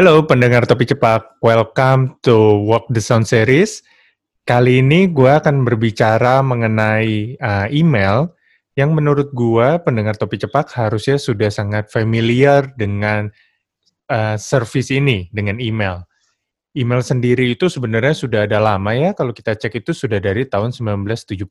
[0.00, 3.84] Halo pendengar Topi Cepat, welcome to Walk the Sound Series.
[4.48, 8.32] Kali ini gue akan berbicara mengenai uh, email
[8.80, 13.28] yang menurut gue pendengar Topi Cepat harusnya sudah sangat familiar dengan
[14.08, 16.08] uh, service ini, dengan email.
[16.72, 20.72] Email sendiri itu sebenarnya sudah ada lama ya, kalau kita cek itu sudah dari tahun
[20.72, 21.44] 1970.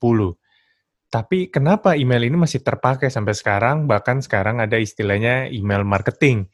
[1.13, 6.49] Tapi kenapa email ini masih terpakai sampai sekarang, bahkan sekarang ada istilahnya email marketing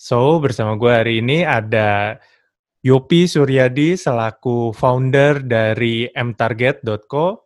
[0.00, 2.16] So, bersama gue hari ini ada
[2.80, 7.44] Yopi Suryadi selaku founder dari mtarget.co.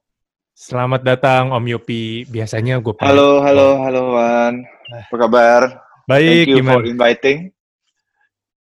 [0.54, 2.22] Selamat datang Om Yopi.
[2.30, 4.62] Biasanya gue Halo, halo, halo Wan.
[4.86, 5.82] Apa kabar?
[6.06, 6.74] Baik, Thank you gimana?
[6.78, 7.38] for inviting.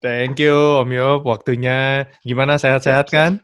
[0.01, 3.37] Thank you Om Yop, waktunya gimana sehat-sehat kan?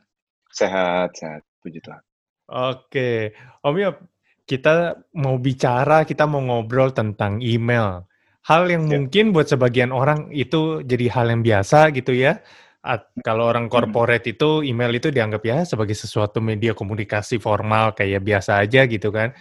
[0.50, 1.46] Sehat, sehat.
[1.62, 2.02] Puji Tuhan.
[2.50, 4.10] Oke, Om Yop,
[4.50, 8.10] kita mau bicara, kita mau ngobrol tentang email
[8.46, 8.98] hal yang ya.
[8.98, 12.42] mungkin buat sebagian orang itu jadi hal yang biasa gitu ya.
[12.82, 13.74] At, kalau orang hmm.
[13.74, 14.34] corporate hmm.
[14.34, 19.38] itu email itu dianggap ya sebagai sesuatu media komunikasi formal kayak biasa aja gitu kan.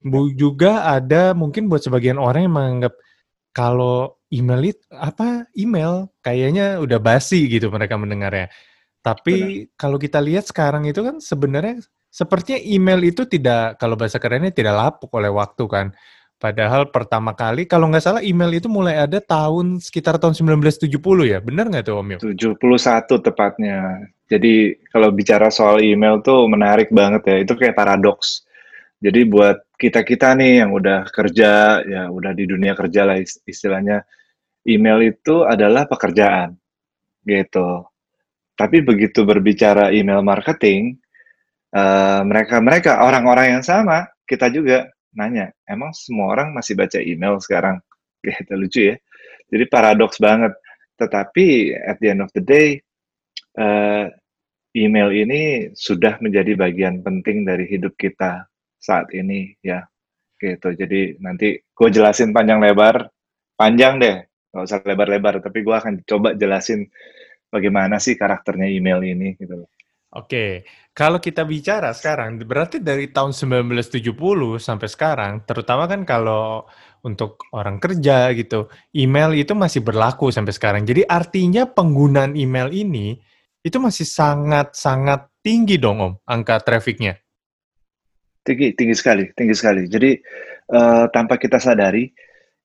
[0.00, 2.94] Bu, juga ada mungkin buat sebagian orang yang menganggap
[3.50, 8.48] kalau email itu apa email kayaknya udah basi gitu mereka mendengarnya.
[9.02, 9.74] Tapi Benar.
[9.74, 14.78] kalau kita lihat sekarang itu kan sebenarnya sepertinya email itu tidak kalau bahasa kerennya tidak
[14.78, 15.86] lapuk oleh waktu kan.
[16.40, 20.88] Padahal pertama kali, kalau nggak salah email itu mulai ada tahun sekitar tahun 1970
[21.28, 22.20] ya, benar nggak tuh Om Yop?
[22.56, 24.08] 71 tepatnya.
[24.24, 28.48] Jadi kalau bicara soal email tuh menarik banget ya, itu kayak paradoks.
[29.04, 34.00] Jadi buat kita-kita nih yang udah kerja, ya udah di dunia kerja lah istilahnya,
[34.64, 36.56] email itu adalah pekerjaan,
[37.28, 37.84] gitu.
[38.56, 40.96] Tapi begitu berbicara email marketing,
[41.76, 47.38] uh, mereka mereka orang-orang yang sama, kita juga nanya, emang semua orang masih baca email
[47.42, 47.78] sekarang?
[48.24, 48.96] Gitu lucu ya.
[49.50, 50.54] Jadi paradoks banget.
[51.00, 52.76] Tetapi at the end of the day,
[53.56, 54.06] uh,
[54.76, 58.46] email ini sudah menjadi bagian penting dari hidup kita
[58.78, 59.82] saat ini ya.
[60.36, 60.72] Gitu.
[60.76, 63.08] Jadi nanti gue jelasin panjang lebar,
[63.56, 64.16] panjang deh,
[64.52, 65.40] nggak usah lebar-lebar.
[65.40, 66.86] Tapi gue akan coba jelasin
[67.50, 69.70] bagaimana sih karakternya email ini gitu loh.
[70.10, 74.10] Oke, kalau kita bicara sekarang, berarti dari tahun 1970
[74.58, 76.66] sampai sekarang, terutama kan kalau
[77.06, 80.82] untuk orang kerja gitu, email itu masih berlaku sampai sekarang.
[80.82, 83.22] Jadi artinya penggunaan email ini
[83.62, 87.14] itu masih sangat-sangat tinggi dong Om, angka trafficnya.
[88.42, 89.86] Tinggi, tinggi sekali, tinggi sekali.
[89.86, 90.10] Jadi
[90.74, 92.10] uh, tanpa kita sadari,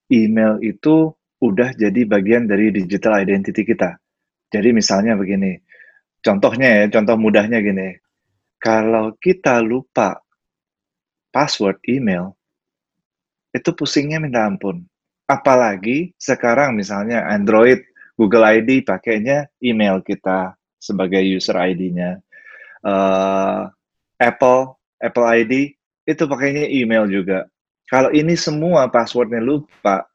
[0.09, 1.13] email itu
[1.45, 4.01] udah jadi bagian dari digital identity kita.
[4.49, 5.61] Jadi misalnya begini,
[6.25, 8.01] Contohnya ya, contoh mudahnya gini.
[8.57, 10.17] Kalau kita lupa
[11.29, 12.33] password email,
[13.53, 14.81] itu pusingnya minta ampun.
[15.29, 17.85] Apalagi sekarang misalnya Android,
[18.17, 22.17] Google ID pakainya email kita sebagai user ID-nya.
[22.81, 23.69] Uh,
[24.17, 25.77] Apple, Apple ID
[26.09, 27.45] itu pakainya email juga.
[27.85, 30.09] Kalau ini semua passwordnya lupa,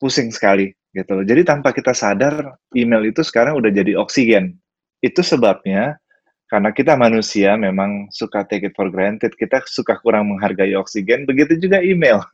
[0.00, 1.24] pusing sekali gitu loh.
[1.28, 4.63] Jadi tanpa kita sadar, email itu sekarang udah jadi oksigen
[5.04, 6.00] itu sebabnya
[6.48, 11.58] karena kita manusia memang suka take it for granted, kita suka kurang menghargai oksigen, begitu
[11.60, 12.24] juga email,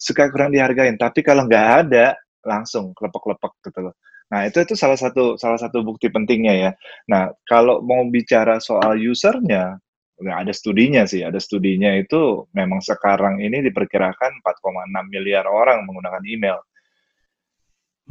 [0.00, 0.96] suka kurang dihargain.
[0.96, 3.94] Tapi kalau nggak ada, langsung kelepek-kelepek gitu loh.
[4.30, 6.70] Nah itu itu salah satu salah satu bukti pentingnya ya.
[7.08, 9.80] Nah kalau mau bicara soal usernya,
[10.20, 11.24] nggak ada studinya sih.
[11.24, 16.58] Ada studinya itu memang sekarang ini diperkirakan 4,6 miliar orang menggunakan email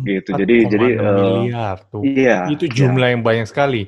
[0.02, 0.30] gitu.
[0.34, 2.02] Jadi jadi uh, miliar tuh.
[2.02, 2.50] Iya.
[2.50, 3.14] Itu jumlah iya.
[3.14, 3.86] yang banyak sekali.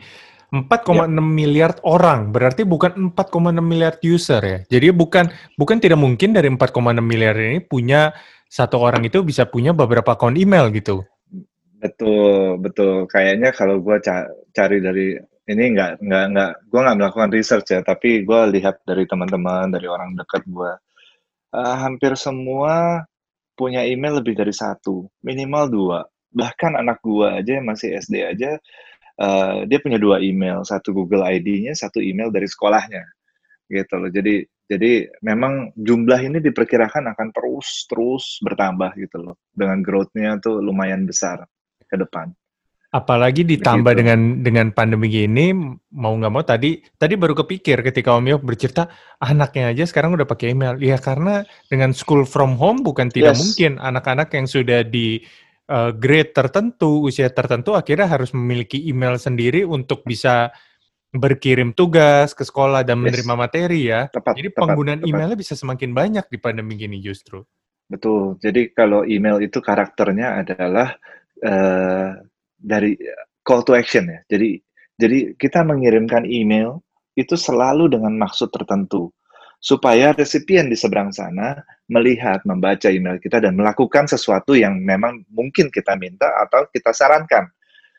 [0.53, 1.19] 4,6 ya.
[1.19, 4.59] miliar orang, berarti bukan 4,6 miliar user ya.
[4.69, 5.27] Jadi bukan
[5.59, 8.16] bukan tidak mungkin dari 4,6 miliar ini punya
[8.47, 11.03] satu orang itu bisa punya beberapa akun email gitu.
[11.81, 13.09] Betul, betul.
[13.09, 17.81] Kayaknya kalau gue ca cari dari ini nggak nggak nggak gue nggak melakukan research ya,
[17.84, 20.72] tapi gue lihat dari teman-teman dari orang dekat gue,
[21.53, 23.03] uh, hampir semua
[23.55, 25.99] punya email lebih dari satu, minimal dua.
[26.35, 28.59] Bahkan anak gua aja yang masih SD aja,
[29.19, 33.03] uh, dia punya dua email, satu Google ID-nya, satu email dari sekolahnya,
[33.72, 34.11] gitu loh.
[34.11, 40.59] Jadi jadi memang jumlah ini diperkirakan akan terus terus bertambah gitu loh, dengan growth-nya tuh
[40.59, 41.46] lumayan besar
[41.85, 42.34] ke depan.
[42.95, 43.99] Apalagi ditambah Begitu.
[43.99, 45.51] dengan dengan pandemi gini,
[45.91, 48.87] mau nggak mau tadi tadi baru kepikir ketika Om Yok bercerita
[49.19, 50.79] anaknya aja sekarang udah pakai email.
[50.79, 53.43] Ya karena dengan school from home bukan tidak yes.
[53.43, 55.19] mungkin anak-anak yang sudah di
[55.67, 60.55] uh, grade tertentu, usia tertentu akhirnya harus memiliki email sendiri untuk bisa
[61.11, 63.41] berkirim tugas ke sekolah dan menerima yes.
[63.43, 64.07] materi ya.
[64.07, 65.11] Tepat, Jadi tepat, penggunaan tepat.
[65.11, 67.43] emailnya bisa semakin banyak di pandemi gini justru.
[67.91, 68.39] Betul.
[68.39, 70.95] Jadi kalau email itu karakternya adalah
[71.43, 72.23] uh,
[72.66, 72.97] dari
[73.46, 74.20] call to action ya.
[74.26, 74.58] Jadi
[74.97, 76.82] jadi kita mengirimkan email
[77.14, 79.14] itu selalu dengan maksud tertentu
[79.66, 81.58] supaya resipien di seberang sana
[81.90, 87.50] melihat, membaca email kita dan melakukan sesuatu yang memang mungkin kita minta atau kita sarankan.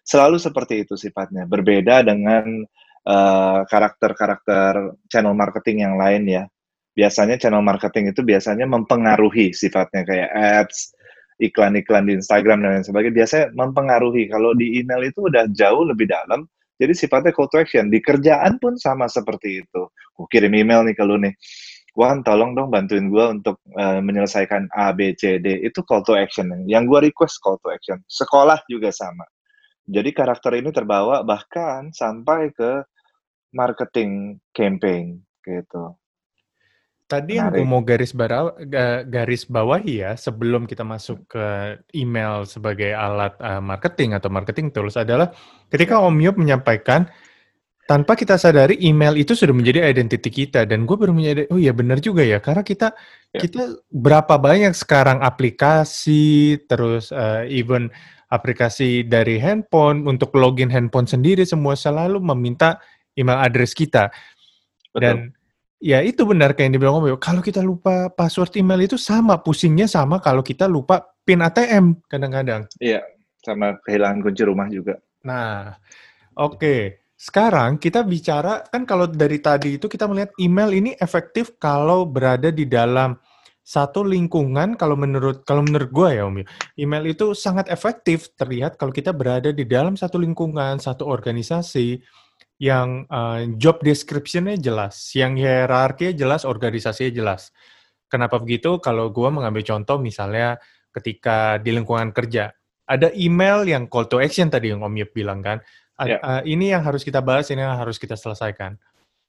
[0.07, 1.51] Selalu seperti itu sifatnya.
[1.51, 2.63] Berbeda dengan
[3.03, 6.45] eh, karakter-karakter uh, channel marketing yang lain ya.
[6.95, 10.95] Biasanya channel marketing itu biasanya mempengaruhi sifatnya kayak ads,
[11.43, 13.17] iklan-iklan di Instagram dan lain sebagainya.
[13.25, 14.29] Biasanya mempengaruhi.
[14.33, 17.89] Kalau di email itu udah jauh lebih dalam jadi sifatnya call to action.
[17.89, 19.83] Di kerjaan pun sama seperti itu.
[20.13, 21.33] Gue kirim email nih ke lu nih.
[21.97, 25.65] Wan, tolong dong bantuin gue untuk uh, menyelesaikan A, B, C, D.
[25.65, 26.53] Itu call to action.
[26.69, 28.05] Yang gue request call to action.
[28.05, 29.25] Sekolah juga sama.
[29.89, 32.85] Jadi karakter ini terbawa bahkan sampai ke
[33.57, 35.97] marketing campaign gitu.
[37.07, 38.59] Tadi yang gue mau garis bawah,
[39.07, 44.99] garis bawahi ya sebelum kita masuk ke email sebagai alat uh, marketing atau marketing tools
[44.99, 45.31] adalah
[45.71, 47.07] ketika Om Yop menyampaikan
[47.87, 51.71] tanpa kita sadari email itu sudah menjadi identiti kita dan gue baru menyadari oh iya
[51.71, 52.91] benar juga ya karena kita
[53.31, 53.39] ya.
[53.39, 57.87] kita berapa banyak sekarang aplikasi terus uh, even
[58.35, 62.83] aplikasi dari handphone untuk login handphone sendiri semua selalu meminta
[63.15, 64.11] email address kita
[64.91, 64.99] Betul.
[64.99, 65.17] dan
[65.77, 69.85] Ya itu benar kayak yang dibilang Om Kalau kita lupa password email itu sama, pusingnya
[69.85, 72.65] sama kalau kita lupa PIN ATM kadang-kadang.
[72.81, 73.05] Iya,
[73.45, 74.97] sama kehilangan kunci rumah juga.
[75.27, 75.77] Nah,
[76.37, 76.57] oke.
[76.57, 76.83] Okay.
[77.17, 82.53] Sekarang kita bicara, kan kalau dari tadi itu kita melihat email ini efektif kalau berada
[82.53, 83.17] di dalam
[83.67, 86.47] satu lingkungan kalau menurut kalau menurut gue ya Om
[86.79, 91.99] email itu sangat efektif terlihat kalau kita berada di dalam satu lingkungan, satu organisasi
[92.57, 97.53] yang uh, job description-nya jelas, yang hierarki jelas, organisasinya jelas.
[98.09, 98.81] Kenapa begitu?
[98.81, 100.57] Kalau gue mengambil contoh misalnya
[100.95, 102.55] ketika di lingkungan kerja,
[102.89, 105.61] ada email yang call to action tadi yang Om Yip bilang kan,
[106.01, 106.17] yeah.
[106.17, 106.19] Ya.
[106.23, 108.81] uh, ini yang harus kita bahas, ini yang harus kita selesaikan.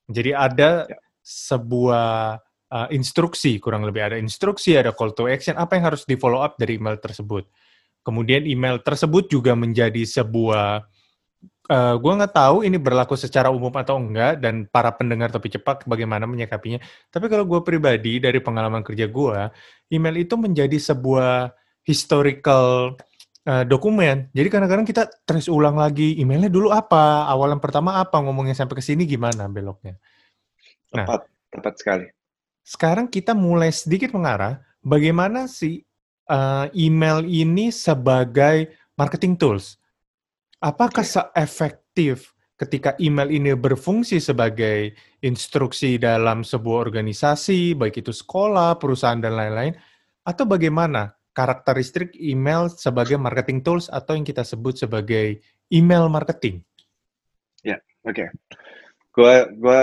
[0.07, 0.99] Jadi ada yeah.
[1.19, 2.39] sebuah
[2.71, 6.39] uh, instruksi, kurang lebih ada instruksi, ada call to action, apa yang harus di follow
[6.39, 7.43] up dari email tersebut.
[8.07, 10.87] Kemudian email tersebut juga menjadi sebuah
[11.67, 15.83] uh, gue nggak tahu ini berlaku secara umum atau enggak dan para pendengar topi cepat
[15.83, 16.79] bagaimana menyikapinya.
[17.11, 19.39] Tapi kalau gue pribadi dari pengalaman kerja gue,
[19.91, 21.51] email itu menjadi sebuah
[21.83, 22.95] historical
[23.47, 24.31] uh, dokumen.
[24.31, 28.83] Jadi kadang-kadang kita terus ulang lagi emailnya dulu apa, awalan pertama apa, ngomongnya sampai ke
[28.83, 29.95] sini gimana beloknya.
[30.95, 31.21] Nah, tepat,
[31.51, 32.05] tepat sekali.
[32.67, 35.83] Sekarang kita mulai sedikit mengarah bagaimana sih
[36.27, 39.79] uh, email ini sebagai marketing tools
[40.57, 49.21] Apakah seefektif ketika email ini berfungsi sebagai instruksi dalam sebuah organisasi, baik itu sekolah, perusahaan,
[49.21, 49.77] dan lain-lain,
[50.25, 55.37] atau bagaimana karakteristik email sebagai marketing tools atau yang kita sebut sebagai
[55.69, 56.65] email marketing?
[57.61, 58.17] Ya, oke.
[58.17, 58.27] Okay.
[59.13, 59.79] Gua, gua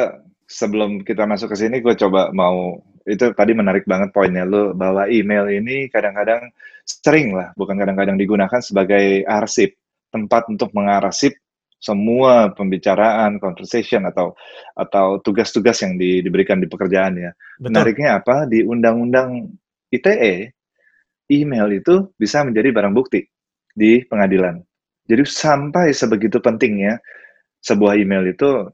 [0.51, 5.07] sebelum kita masuk ke sini, gue coba mau itu tadi menarik banget poinnya lo bahwa
[5.07, 6.51] email ini kadang-kadang
[6.83, 9.77] sering lah, bukan kadang-kadang digunakan sebagai arsip
[10.15, 11.35] tempat untuk mengarasip
[11.83, 14.33] semua pembicaraan, conversation atau
[14.73, 17.31] atau tugas-tugas yang di, diberikan di pekerjaan ya.
[17.59, 17.65] Betul.
[17.69, 18.49] Menariknya apa?
[18.49, 19.53] Di Undang-Undang
[19.93, 20.55] ITE,
[21.29, 23.21] email itu bisa menjadi barang bukti
[23.75, 24.65] di pengadilan.
[25.05, 26.97] Jadi sampai sebegitu pentingnya
[27.61, 28.65] sebuah email itu.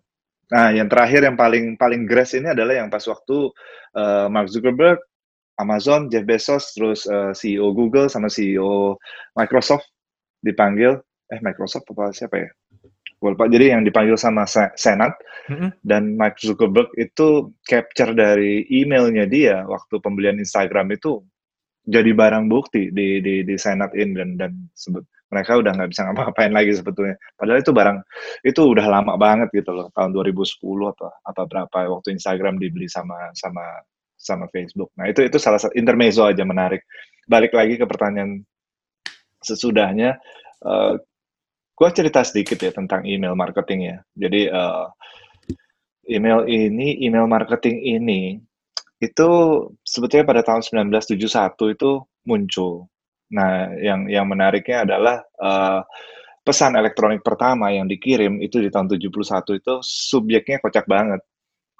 [0.50, 3.50] Nah, yang terakhir yang paling paling grass ini adalah yang pas waktu
[3.98, 4.98] uh, Mark Zuckerberg,
[5.58, 8.98] Amazon, Jeff Bezos, terus uh, eh, CEO Google sama CEO
[9.34, 9.86] Microsoft
[10.42, 10.98] dipanggil
[11.30, 12.50] eh Microsoft apa siapa ya?
[13.20, 13.46] Gue lupa.
[13.52, 15.12] Jadi yang dipanggil sama Senat
[15.52, 15.84] mm-hmm.
[15.84, 21.20] dan Mark Zuckerberg itu capture dari emailnya dia waktu pembelian Instagram itu
[21.84, 26.02] jadi barang bukti di di di Senat in dan dan sebut mereka udah nggak bisa
[26.10, 27.14] ngapa-ngapain lagi sebetulnya.
[27.38, 27.98] Padahal itu barang
[28.42, 30.58] itu udah lama banget gitu loh tahun 2010
[30.90, 33.62] apa apa berapa waktu Instagram dibeli sama sama
[34.18, 34.90] sama Facebook.
[34.98, 36.82] Nah itu itu salah satu intermezzo aja menarik.
[37.30, 38.42] Balik lagi ke pertanyaan
[39.40, 40.18] sesudahnya.
[40.60, 41.00] Uh,
[41.80, 43.96] gue cerita sedikit ya tentang email marketing ya.
[44.12, 44.92] Jadi uh,
[46.04, 48.36] email ini, email marketing ini
[49.00, 49.28] itu
[49.80, 50.60] sebetulnya pada tahun
[50.92, 51.90] 1971 itu
[52.28, 52.92] muncul.
[53.32, 55.80] Nah, yang yang menariknya adalah uh,
[56.44, 61.24] pesan elektronik pertama yang dikirim itu di tahun 71 itu subjeknya kocak banget.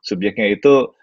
[0.01, 0.97] Subjeknya itu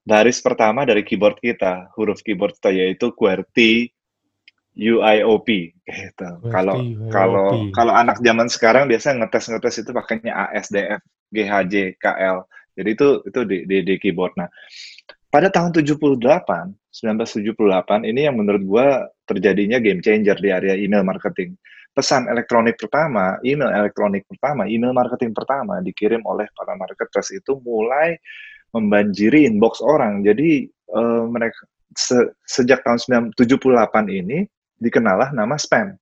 [0.00, 3.92] baris pertama dari keyboard kita, huruf keyboard kita yaitu QWERTY
[4.78, 5.48] UIOP
[5.82, 6.28] gitu.
[6.54, 6.78] Kalau
[7.10, 11.02] kalau kalau anak zaman sekarang biasa ngetes-ngetes itu pakainya ASDF,
[11.34, 12.46] GHJ, KL.
[12.78, 14.38] Jadi itu itu di, di, di keyboard.
[14.38, 14.46] Nah,
[15.34, 16.22] pada tahun 78,
[16.94, 18.86] 1978 ini yang menurut gua
[19.26, 21.58] terjadinya game changer di area email marketing.
[21.88, 28.14] pesan elektronik pertama, email elektronik pertama, email marketing pertama dikirim oleh para marketers itu mulai
[28.70, 30.22] membanjiri inbox orang.
[30.22, 31.58] Jadi uh, mereka
[31.98, 32.14] se
[32.46, 33.34] sejak tahun 1978
[34.14, 34.46] ini
[34.78, 35.94] dikenalah nama spam.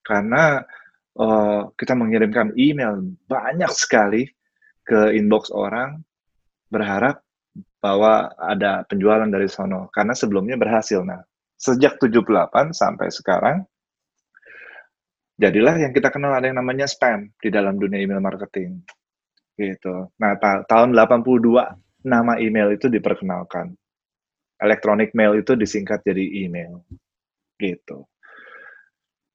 [0.00, 0.64] Karena
[1.16, 4.26] uh, kita mengirimkan email banyak sekali
[4.82, 6.02] ke inbox orang
[6.72, 7.22] berharap
[7.80, 11.00] bahwa ada penjualan dari sono karena sebelumnya berhasil.
[11.00, 11.20] Nah,
[11.56, 13.56] sejak 78 sampai sekarang
[15.40, 18.84] jadilah yang kita kenal ada yang namanya spam di dalam dunia email marketing.
[19.56, 20.08] Gitu.
[20.20, 23.72] Nah, ta tahun 82 nama email itu diperkenalkan.
[24.60, 26.84] Electronic mail itu disingkat jadi email.
[27.60, 28.08] Gitu.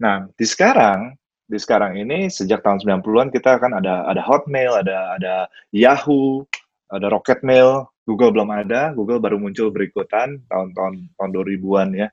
[0.01, 1.13] Nah, di sekarang
[1.46, 5.36] di sekarang ini sejak tahun 90-an kita kan ada ada Hotmail, ada ada
[5.70, 6.41] Yahoo,
[6.89, 12.08] ada Rocket Mail, Google belum ada, Google baru muncul berikutan tahun-tahun tahun 2000-an ya.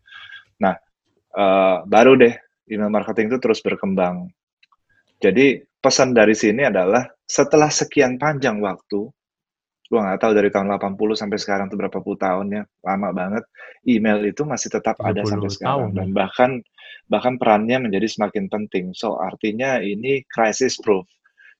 [0.61, 0.77] Nah,
[1.33, 2.35] uh, baru deh
[2.69, 4.29] email marketing itu terus berkembang.
[5.19, 9.09] Jadi pesan dari sini adalah setelah sekian panjang waktu,
[9.93, 13.45] gua nggak tahu dari tahun 80 sampai sekarang itu berapa puluh tahun ya, lama banget,
[13.85, 16.01] email itu masih tetap ada sampai sekarang tahun.
[16.01, 16.15] dan ya.
[16.17, 16.51] bahkan
[17.13, 18.97] bahkan perannya menjadi semakin penting.
[18.97, 21.05] So artinya ini crisis proof.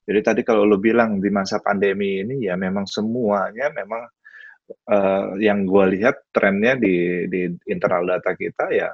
[0.09, 4.03] Jadi tadi kalau lo bilang di masa pandemi ini ya memang semuanya memang
[4.89, 8.91] uh, yang gue lihat trennya di di internal data kita ya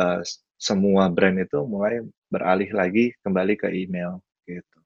[0.00, 0.18] uh,
[0.60, 4.18] semua brand itu mulai beralih lagi kembali ke email
[4.48, 4.78] gitu.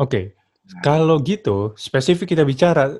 [0.00, 0.24] Oke, okay.
[0.74, 0.82] Nah.
[0.82, 2.98] kalau gitu spesifik kita bicara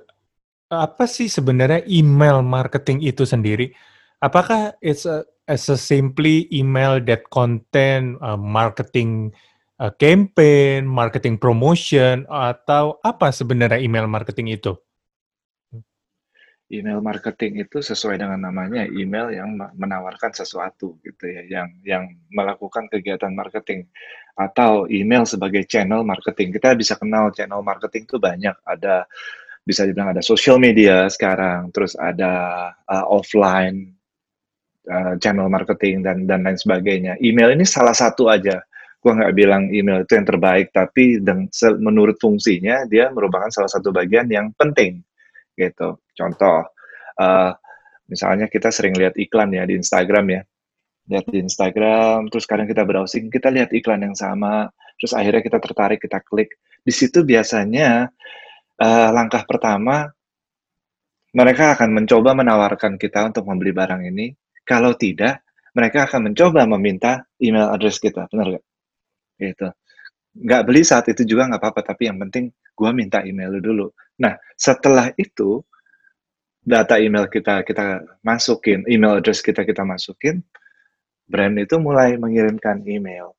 [0.71, 3.75] apa sih sebenarnya email marketing itu sendiri?
[4.23, 9.35] Apakah it's a, as a simply email that contain uh, marketing
[9.83, 14.79] uh, campaign, marketing promotion, atau apa sebenarnya email marketing itu?
[16.71, 22.87] email marketing itu sesuai dengan namanya email yang menawarkan sesuatu gitu ya yang yang melakukan
[22.87, 23.91] kegiatan marketing
[24.41, 26.57] atau email sebagai channel marketing.
[26.57, 28.57] Kita bisa kenal channel marketing itu banyak.
[28.65, 29.05] Ada
[29.61, 33.93] bisa dibilang ada social media sekarang terus ada uh, offline
[34.89, 37.21] uh, channel marketing dan dan lain sebagainya.
[37.21, 38.65] Email ini salah satu aja.
[39.01, 41.21] Gua nggak bilang email itu yang terbaik tapi
[41.81, 45.05] menurut fungsinya dia merupakan salah satu bagian yang penting
[45.57, 46.01] gitu.
[46.17, 46.65] Contoh,
[47.21, 47.53] uh,
[48.09, 50.43] misalnya kita sering lihat iklan ya di Instagram ya,
[51.11, 54.71] lihat di Instagram, terus kadang kita browsing, kita lihat iklan yang sama,
[55.03, 56.55] terus akhirnya kita tertarik, kita klik.
[56.87, 58.07] Di situ biasanya
[58.79, 60.07] uh, langkah pertama
[61.35, 64.35] mereka akan mencoba menawarkan kita untuk membeli barang ini.
[64.67, 65.43] Kalau tidak,
[65.75, 68.65] mereka akan mencoba meminta email address kita, benar nggak?
[69.39, 69.69] Gitu.
[70.47, 73.87] Nggak beli saat itu juga nggak apa-apa, tapi yang penting gue minta email lu dulu.
[74.23, 75.63] Nah, setelah itu
[76.61, 80.43] data email kita kita masukin, email address kita kita masukin,
[81.31, 83.39] brand itu mulai mengirimkan email.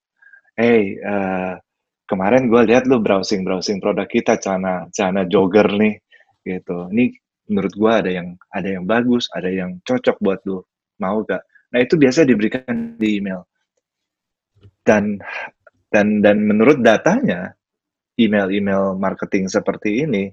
[0.55, 1.59] Hey, uh,
[2.07, 5.99] kemarin gue lihat lu browsing browsing produk kita celana celana jogger nih,
[6.47, 6.87] gitu.
[6.87, 7.11] Ini
[7.51, 10.63] menurut gue ada yang ada yang bagus, ada yang cocok buat lu.
[11.03, 11.43] Mau gak?
[11.75, 13.43] Nah itu biasa diberikan di email.
[14.87, 15.19] Dan
[15.91, 17.51] dan dan menurut datanya
[18.15, 20.31] email-email marketing seperti ini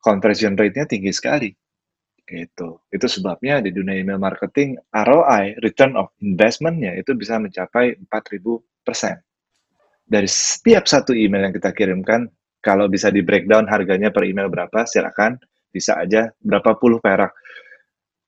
[0.00, 1.50] conversion rate-nya tinggi sekali.
[2.30, 2.78] Itu.
[2.86, 9.18] Itu sebabnya di dunia email marketing ROI, return of investment-nya itu bisa mencapai 4000%.
[10.06, 12.30] Dari setiap satu email yang kita kirimkan,
[12.62, 15.42] kalau bisa di breakdown harganya per email berapa, silakan
[15.74, 17.34] bisa aja berapa puluh perak.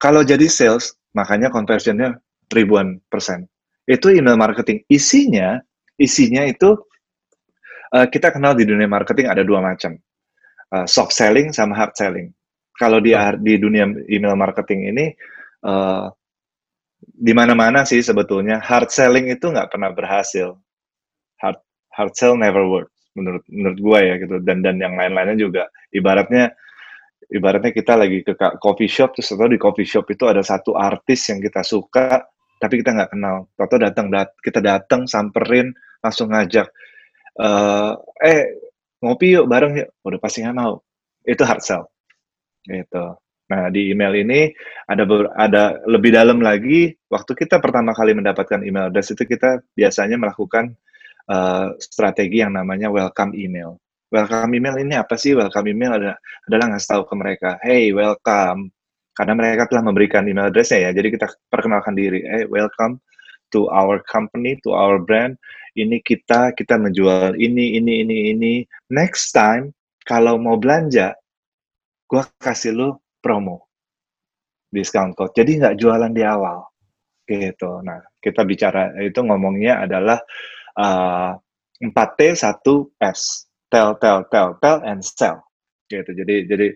[0.03, 2.19] Kalau jadi sales, makanya conversion-nya
[2.51, 3.47] ribuan persen.
[3.87, 4.83] Itu email marketing.
[4.91, 5.63] Isinya,
[5.95, 6.75] isinya itu
[7.95, 9.95] uh, kita kenal di dunia marketing ada dua macam
[10.75, 12.35] uh, soft selling sama hard selling.
[12.83, 13.15] Kalau di
[13.47, 15.07] di dunia email marketing ini
[15.63, 16.11] uh,
[16.99, 20.59] di mana-mana sih sebetulnya hard selling itu nggak pernah berhasil.
[21.39, 21.63] Hard
[21.95, 24.43] hard sell never work menurut menurut gue ya gitu.
[24.43, 25.71] Dan dan yang lain-lainnya juga.
[25.95, 26.51] Ibaratnya
[27.31, 31.31] ibaratnya kita lagi ke coffee shop terus atau di coffee shop itu ada satu artis
[31.31, 32.19] yang kita suka
[32.59, 33.47] tapi kita nggak kenal.
[33.55, 35.71] Toto datang dat kita datang samperin
[36.03, 36.67] langsung ngajak
[37.39, 38.59] uh, eh
[38.99, 39.89] ngopi yuk bareng yuk.
[40.03, 40.83] Udah pasti nggak mau.
[41.23, 41.92] Itu hard sell
[42.67, 43.17] gitu.
[43.53, 44.49] Nah di email ini
[44.89, 45.05] ada
[45.37, 50.73] ada lebih dalam lagi waktu kita pertama kali mendapatkan email address itu kita biasanya melakukan
[51.29, 53.77] uh, strategi yang namanya welcome email.
[54.13, 55.37] Welcome email ini apa sih?
[55.37, 56.13] Welcome email ada
[56.49, 58.73] adalah ngasih tahu ke mereka hey welcome.
[59.13, 62.97] Karena mereka telah memberikan email addressnya ya jadi kita perkenalkan diri hey welcome
[63.53, 65.37] to our company to our brand.
[65.77, 68.55] Ini kita kita menjual ini ini ini ini.
[68.89, 69.77] Next time
[70.09, 71.13] kalau mau belanja
[72.13, 72.89] gue kasih lu
[73.25, 73.73] promo
[74.69, 76.73] discount code jadi nggak jualan di awal
[77.27, 77.81] gitu.
[77.83, 80.19] Nah, kita bicara itu ngomongnya adalah
[80.79, 81.33] uh,
[81.81, 83.49] 4T 1S.
[83.73, 85.41] Tell, tell, tell, tell, and sell.
[85.89, 86.13] Gitu.
[86.13, 86.69] Jadi jadi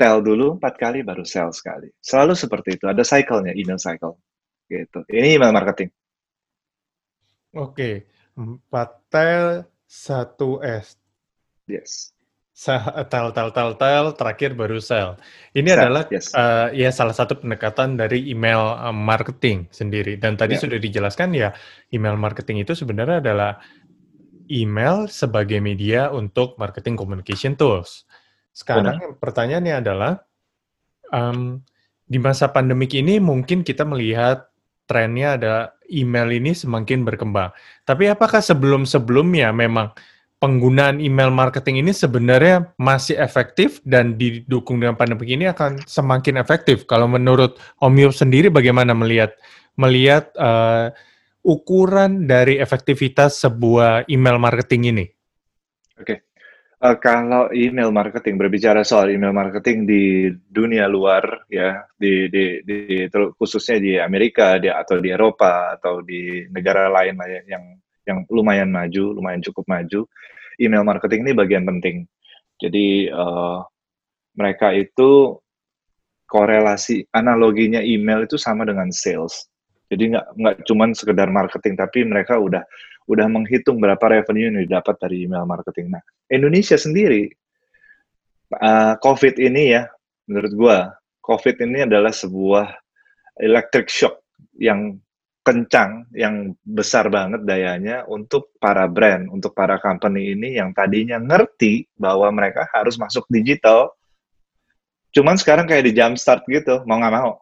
[0.00, 1.92] tell dulu empat kali baru sell sekali.
[2.00, 2.88] Selalu seperti itu.
[2.88, 4.16] Ada cycle-nya, email cycle.
[4.64, 5.04] Gitu.
[5.12, 5.92] Ini email marketing.
[7.56, 10.96] Oke, empat tell, satu S.
[11.68, 12.12] Yes.
[12.58, 15.14] Tel, tel, tel, tel, terakhir baru sell.
[15.54, 16.34] Ini sell, adalah yes.
[16.34, 20.18] uh, ya salah satu pendekatan dari email uh, marketing sendiri.
[20.18, 20.62] Dan tadi yeah.
[20.66, 21.54] sudah dijelaskan ya,
[21.94, 23.62] email marketing itu sebenarnya adalah
[24.50, 28.02] email sebagai media untuk marketing communication tools.
[28.50, 29.22] Sekarang Benar.
[29.22, 30.12] pertanyaannya adalah,
[31.14, 31.62] um,
[32.10, 34.50] di masa pandemik ini mungkin kita melihat
[34.90, 35.54] trennya ada
[35.92, 37.54] email ini semakin berkembang.
[37.86, 39.94] Tapi apakah sebelum-sebelumnya memang
[40.38, 46.86] penggunaan email marketing ini sebenarnya masih efektif dan didukung dengan pandemi ini akan semakin efektif.
[46.86, 49.34] Kalau menurut Om Yop sendiri bagaimana melihat
[49.74, 50.94] melihat uh,
[51.42, 55.04] ukuran dari efektivitas sebuah email marketing ini?
[55.98, 56.06] Oke.
[56.06, 56.18] Okay.
[56.78, 62.62] Uh, eh, kalau email marketing berbicara soal email marketing di dunia luar ya di di,
[62.62, 67.74] di khususnya di Amerika di, atau di Eropa atau di negara lain ya, yang
[68.08, 70.08] yang lumayan maju, lumayan cukup maju,
[70.56, 72.08] email marketing ini bagian penting.
[72.58, 73.62] Jadi uh,
[74.34, 75.36] mereka itu
[76.28, 79.46] korelasi analoginya email itu sama dengan sales.
[79.88, 82.64] Jadi nggak nggak cuma sekedar marketing, tapi mereka udah
[83.08, 85.96] udah menghitung berapa revenue yang didapat dari email marketing.
[85.96, 87.32] Nah, Indonesia sendiri
[88.60, 89.88] uh, COVID ini ya,
[90.28, 90.76] menurut gua
[91.24, 92.68] COVID ini adalah sebuah
[93.40, 94.20] electric shock
[94.60, 95.00] yang
[95.48, 101.88] kencang, yang besar banget dayanya untuk para brand, untuk para company ini yang tadinya ngerti
[101.96, 103.96] bahwa mereka harus masuk digital,
[105.16, 107.40] cuman sekarang kayak di jumpstart gitu, mau nggak mau.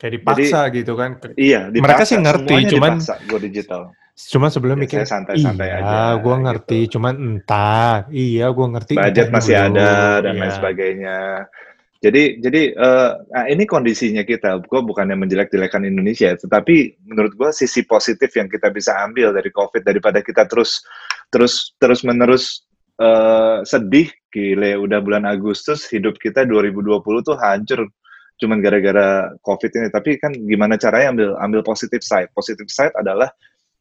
[0.00, 1.10] Kayak dipaksa Jadi, gitu kan?
[1.36, 1.84] Iya, dipaksa.
[1.84, 3.82] Mereka sih ngerti, cuman dipaksa, gue digital.
[4.18, 6.18] Cuma sebelum ya, mikir santai-santai iya, aja.
[6.18, 6.92] gue ngerti, gitu.
[6.96, 8.94] cuman entah, iya gue ngerti.
[8.96, 9.76] Budget masih dulu.
[9.76, 9.92] ada
[10.24, 10.40] dan iya.
[10.40, 11.18] lain sebagainya.
[11.98, 13.18] Jadi jadi uh,
[13.50, 14.62] ini kondisinya kita.
[14.70, 19.82] Gue bukannya menjelek-jelekan Indonesia, tetapi menurut gue sisi positif yang kita bisa ambil dari COVID
[19.82, 20.78] daripada kita terus
[21.34, 22.62] terus terus menerus
[23.02, 27.90] uh, sedih, gile udah bulan Agustus hidup kita 2020 tuh hancur
[28.38, 29.88] cuman gara-gara COVID ini.
[29.90, 32.30] Tapi kan gimana caranya ambil ambil positif side?
[32.30, 33.26] Positif side adalah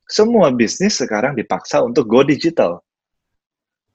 [0.09, 2.81] semua bisnis sekarang dipaksa untuk go digital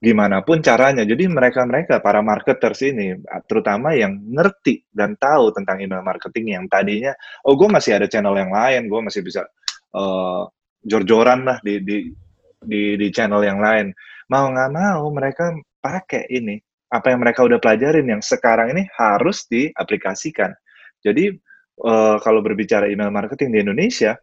[0.03, 1.07] gimana pun caranya.
[1.07, 3.15] Jadi mereka-mereka para marketers ini,
[3.47, 7.15] terutama yang ngerti dan tahu tentang email marketing yang tadinya,
[7.47, 9.47] oh gue masih ada channel yang lain, gue masih bisa
[9.95, 10.43] uh,
[10.83, 12.11] jor-joran lah di, di
[12.59, 13.95] di di channel yang lain.
[14.27, 16.59] Mau nggak mau mereka pakai ini
[16.91, 20.51] apa yang mereka udah pelajarin yang sekarang ini harus diaplikasikan.
[20.99, 21.31] Jadi
[21.79, 24.19] uh, kalau berbicara email marketing di Indonesia,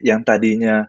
[0.00, 0.88] yang tadinya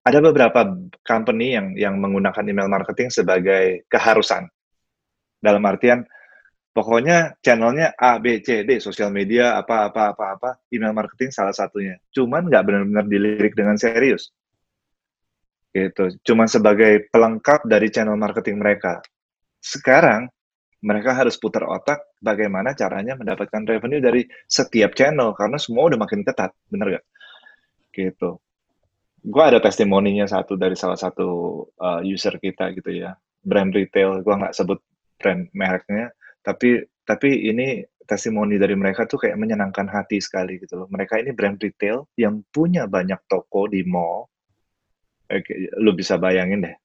[0.00, 0.60] ada beberapa
[1.04, 4.48] company yang yang menggunakan email marketing sebagai keharusan.
[5.40, 6.04] Dalam artian
[6.72, 11.52] pokoknya channelnya A, B, C, D, sosial media, apa, apa, apa, apa, email marketing salah
[11.52, 12.00] satunya.
[12.12, 14.32] Cuman nggak benar-benar dilirik dengan serius.
[15.70, 16.16] Gitu.
[16.24, 19.04] Cuman sebagai pelengkap dari channel marketing mereka.
[19.60, 20.26] Sekarang,
[20.80, 26.24] mereka harus putar otak bagaimana caranya mendapatkan revenue dari setiap channel, karena semua udah makin
[26.24, 27.04] ketat, bener gak?
[27.92, 28.40] Gitu
[29.20, 31.28] gue ada testimoninya satu dari salah satu
[31.76, 33.12] uh, user kita gitu ya.
[33.40, 34.80] Brand retail gue nggak sebut
[35.20, 36.12] brand mereknya.
[36.40, 40.88] Tapi tapi ini testimoni dari mereka tuh kayak menyenangkan hati sekali gitu loh.
[40.90, 44.26] Mereka ini brand retail yang punya banyak toko di mall.
[45.30, 46.76] Okay, lu bisa bayangin deh.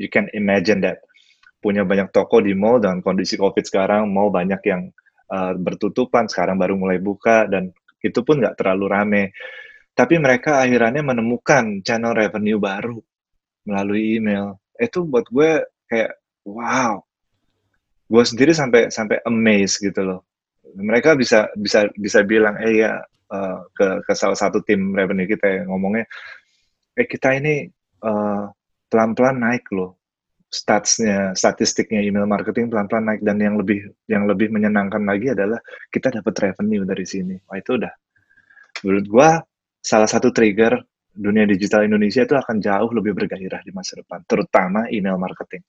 [0.00, 1.04] You can imagine that.
[1.62, 4.90] Punya banyak toko di mall dengan kondisi covid sekarang mall banyak yang
[5.30, 7.70] uh, bertutupan sekarang baru mulai buka dan
[8.02, 9.22] itu pun nggak terlalu rame
[9.92, 12.96] tapi mereka akhirnya menemukan channel revenue baru
[13.68, 14.56] melalui email.
[14.76, 16.12] Itu buat gue kayak
[16.48, 17.00] wow.
[18.08, 20.20] Gue sendiri sampai sampai amazed gitu loh.
[20.72, 22.96] Mereka bisa bisa bisa bilang eh ya
[23.32, 26.08] uh, ke ke salah satu tim revenue kita yang ngomongnya
[26.96, 27.68] eh kita ini
[28.04, 28.48] uh,
[28.88, 29.96] pelan-pelan naik loh
[30.52, 35.56] statsnya statistiknya email marketing pelan-pelan naik dan yang lebih yang lebih menyenangkan lagi adalah
[35.88, 37.36] kita dapat revenue dari sini.
[37.48, 37.92] Wah itu udah
[38.84, 39.30] menurut gue
[39.82, 40.78] salah satu trigger
[41.12, 45.60] dunia digital Indonesia itu akan jauh lebih bergairah di masa depan, terutama email marketing.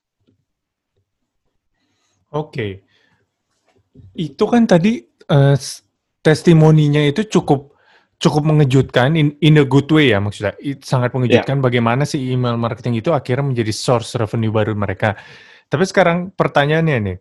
[2.34, 2.72] Oke, okay.
[4.16, 5.58] itu kan tadi uh,
[6.24, 7.76] testimoninya itu cukup
[8.24, 11.66] cukup mengejutkan in, in a good way ya maksudnya It, sangat mengejutkan yeah.
[11.68, 15.20] bagaimana sih email marketing itu akhirnya menjadi source revenue baru mereka.
[15.68, 17.18] Tapi sekarang pertanyaannya nih,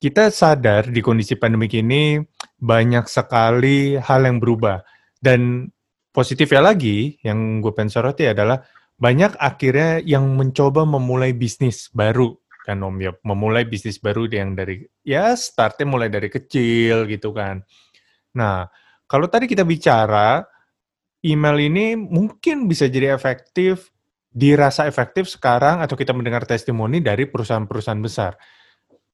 [0.00, 2.22] kita sadar di kondisi pandemi ini
[2.56, 4.80] banyak sekali hal yang berubah
[5.24, 5.72] Dan
[6.12, 8.60] positifnya lagi, yang gue pengen soroti adalah
[9.00, 14.80] banyak akhirnya yang mencoba memulai bisnis baru kan Om Yop, memulai bisnis baru yang dari
[15.04, 17.60] ya startnya mulai dari kecil gitu kan.
[18.40, 18.64] Nah,
[19.04, 20.40] kalau tadi kita bicara
[21.20, 23.92] email ini mungkin bisa jadi efektif,
[24.32, 28.32] dirasa efektif sekarang atau kita mendengar testimoni dari perusahaan-perusahaan besar.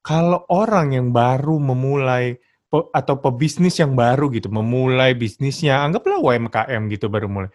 [0.01, 2.39] Kalau orang yang baru memulai
[2.71, 7.51] atau pebisnis yang baru gitu, memulai bisnisnya, anggaplah UMKM gitu baru mulai.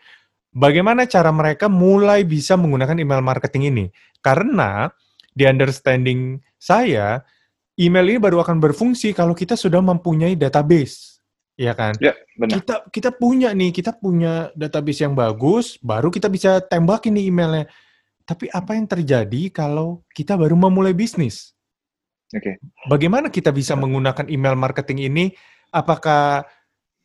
[0.55, 3.85] Bagaimana cara mereka mulai bisa menggunakan email marketing ini?
[4.19, 4.91] Karena
[5.31, 7.23] di understanding saya,
[7.79, 11.19] email ini baru akan berfungsi kalau kita sudah mempunyai database.
[11.55, 11.95] Ya kan?
[12.03, 12.59] Ya, benar.
[12.59, 17.71] Kita kita punya nih, kita punya database yang bagus, baru kita bisa tembak ini emailnya.
[18.27, 21.54] Tapi apa yang terjadi kalau kita baru memulai bisnis?
[22.33, 22.41] Oke.
[22.41, 22.55] Okay.
[22.89, 25.25] Bagaimana kita bisa menggunakan email marketing ini?
[25.69, 26.47] Apakah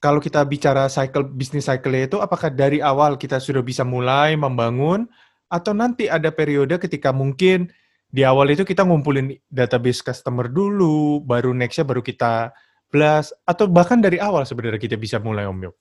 [0.01, 5.05] kalau kita bicara cycle bisnis cycle itu, apakah dari awal kita sudah bisa mulai membangun,
[5.53, 7.69] atau nanti ada periode ketika mungkin
[8.09, 12.51] di awal itu kita ngumpulin database customer dulu, baru nextnya baru kita
[12.89, 15.77] blast, atau bahkan dari awal sebenarnya kita bisa mulai Om Yop?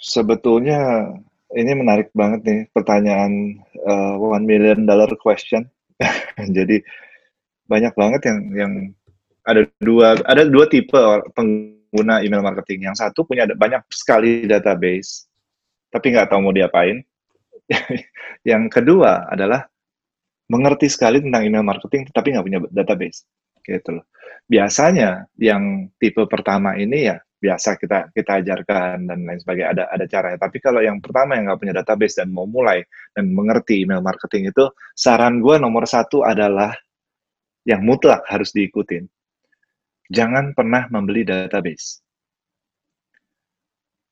[0.00, 1.10] Sebetulnya
[1.56, 3.56] ini menarik banget nih pertanyaan
[3.88, 5.64] uh, one million dollar question.
[6.56, 6.80] Jadi
[7.70, 8.72] banyak banget yang yang
[9.46, 10.98] ada dua ada dua tipe
[11.36, 12.90] pengguna email marketing.
[12.90, 15.28] Yang satu punya banyak sekali database,
[15.92, 17.04] tapi nggak tahu mau diapain.
[18.50, 19.62] yang kedua adalah
[20.50, 23.22] mengerti sekali tentang email marketing, tapi nggak punya database.
[23.62, 24.04] Gitu loh.
[24.50, 30.04] Biasanya yang tipe pertama ini ya biasa kita kita ajarkan dan lain sebagainya ada ada
[30.04, 30.38] caranya.
[30.38, 32.84] Tapi kalau yang pertama yang nggak punya database dan mau mulai
[33.16, 36.76] dan mengerti email marketing itu, saran gue nomor satu adalah
[37.64, 39.08] yang mutlak harus diikutin.
[40.12, 42.04] Jangan pernah membeli database.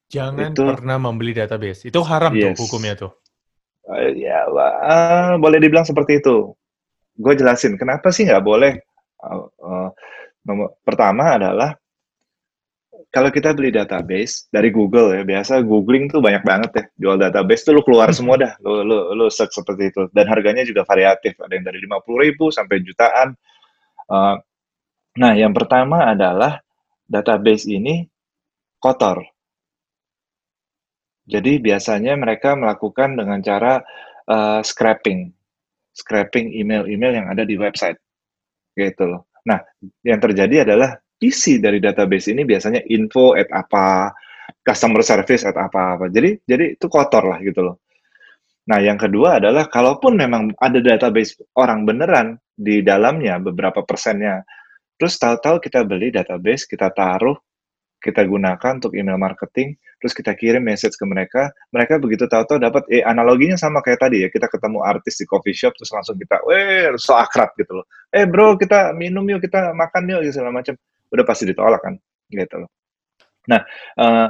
[0.08, 1.84] Jangan itu, pernah membeli database.
[1.84, 2.56] Itu haram yes.
[2.56, 3.12] tuh hukumnya tuh.
[3.84, 6.56] Uh, ya, uh, boleh dibilang seperti itu.
[7.12, 8.72] Gue jelasin kenapa sih nggak boleh.
[9.20, 9.88] Uh, uh,
[10.48, 11.76] nomor pertama adalah
[13.08, 16.84] kalau kita beli database dari Google ya, biasa googling tuh banyak banget ya.
[17.00, 18.52] Jual database tuh lu keluar semua dah.
[18.60, 20.12] Lu, lu, lu search seperti itu.
[20.12, 21.32] Dan harganya juga variatif.
[21.40, 23.32] Ada yang dari 50 ribu sampai jutaan.
[24.12, 24.36] Uh,
[25.16, 26.60] nah, yang pertama adalah
[27.08, 28.04] database ini
[28.76, 29.24] kotor.
[31.24, 33.80] Jadi biasanya mereka melakukan dengan cara
[34.28, 35.32] uh, scraping.
[35.96, 37.96] Scraping email-email yang ada di website.
[38.76, 39.32] Gitu loh.
[39.48, 39.64] Nah,
[40.04, 44.14] yang terjadi adalah isi dari database ini biasanya info at apa,
[44.62, 46.04] customer service at apa apa.
[46.10, 47.76] Jadi jadi itu kotor lah gitu loh.
[48.68, 54.44] Nah, yang kedua adalah kalaupun memang ada database orang beneran di dalamnya beberapa persennya,
[55.00, 57.32] terus tahu-tahu kita beli database, kita taruh,
[57.96, 62.84] kita gunakan untuk email marketing, terus kita kirim message ke mereka, mereka begitu tahu-tahu dapat
[62.92, 66.36] eh analoginya sama kayak tadi ya, kita ketemu artis di coffee shop terus langsung kita,
[66.44, 67.86] "Weh, so akrab gitu loh.
[68.12, 70.76] Eh, bro, kita minum yuk, kita makan yuk," gitu segala macam
[71.12, 71.94] udah pasti ditolak kan
[72.28, 72.70] gitu loh.
[73.48, 73.64] Nah,
[73.96, 74.28] uh,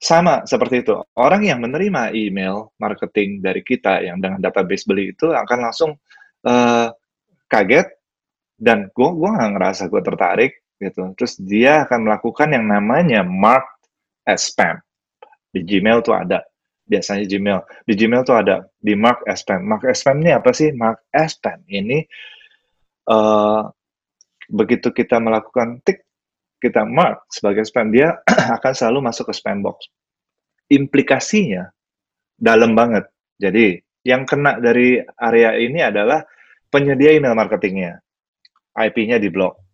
[0.00, 0.96] sama seperti itu.
[1.20, 5.92] Orang yang menerima email marketing dari kita yang dengan database beli itu akan langsung
[6.48, 6.88] uh,
[7.52, 7.92] kaget
[8.56, 11.12] dan gue gua nggak ngerasa gue tertarik gitu.
[11.20, 13.68] Terus dia akan melakukan yang namanya mark
[14.24, 14.80] as spam.
[15.52, 16.40] Di Gmail tuh ada
[16.88, 17.60] biasanya Gmail.
[17.84, 19.68] Di Gmail tuh ada di mark as spam.
[19.68, 20.72] Mark as spam ini apa sih?
[20.72, 22.08] Mark as spam ini
[23.12, 23.68] uh,
[24.50, 26.02] begitu kita melakukan tik
[26.60, 28.20] kita mark sebagai spam dia
[28.60, 29.88] akan selalu masuk ke spam box.
[30.68, 31.72] Implikasinya
[32.36, 33.08] dalam banget.
[33.40, 36.20] Jadi yang kena dari area ini adalah
[36.68, 37.96] penyedia email marketingnya.
[38.76, 39.70] IP-nya di blok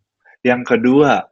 [0.46, 1.26] yang kedua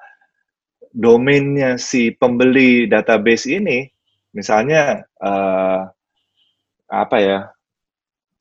[0.90, 3.86] domainnya si pembeli database ini
[4.34, 5.86] misalnya uh,
[6.90, 7.38] apa ya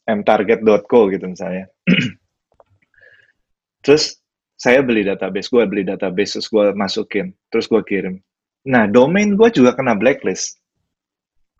[0.10, 1.70] mtarget.co gitu misalnya.
[3.86, 4.18] Terus
[4.64, 8.24] saya beli database, gue beli database, terus gue masukin, terus gue kirim.
[8.64, 10.56] Nah, domain gue juga kena blacklist.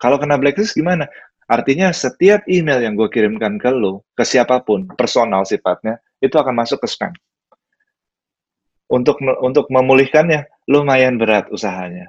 [0.00, 1.04] Kalau kena blacklist gimana?
[1.44, 6.56] Artinya setiap email yang gue kirimkan ke lo, ke siapa pun, personal sifatnya, itu akan
[6.56, 7.12] masuk ke spam.
[8.88, 12.08] Untuk untuk memulihkannya lumayan berat usahanya.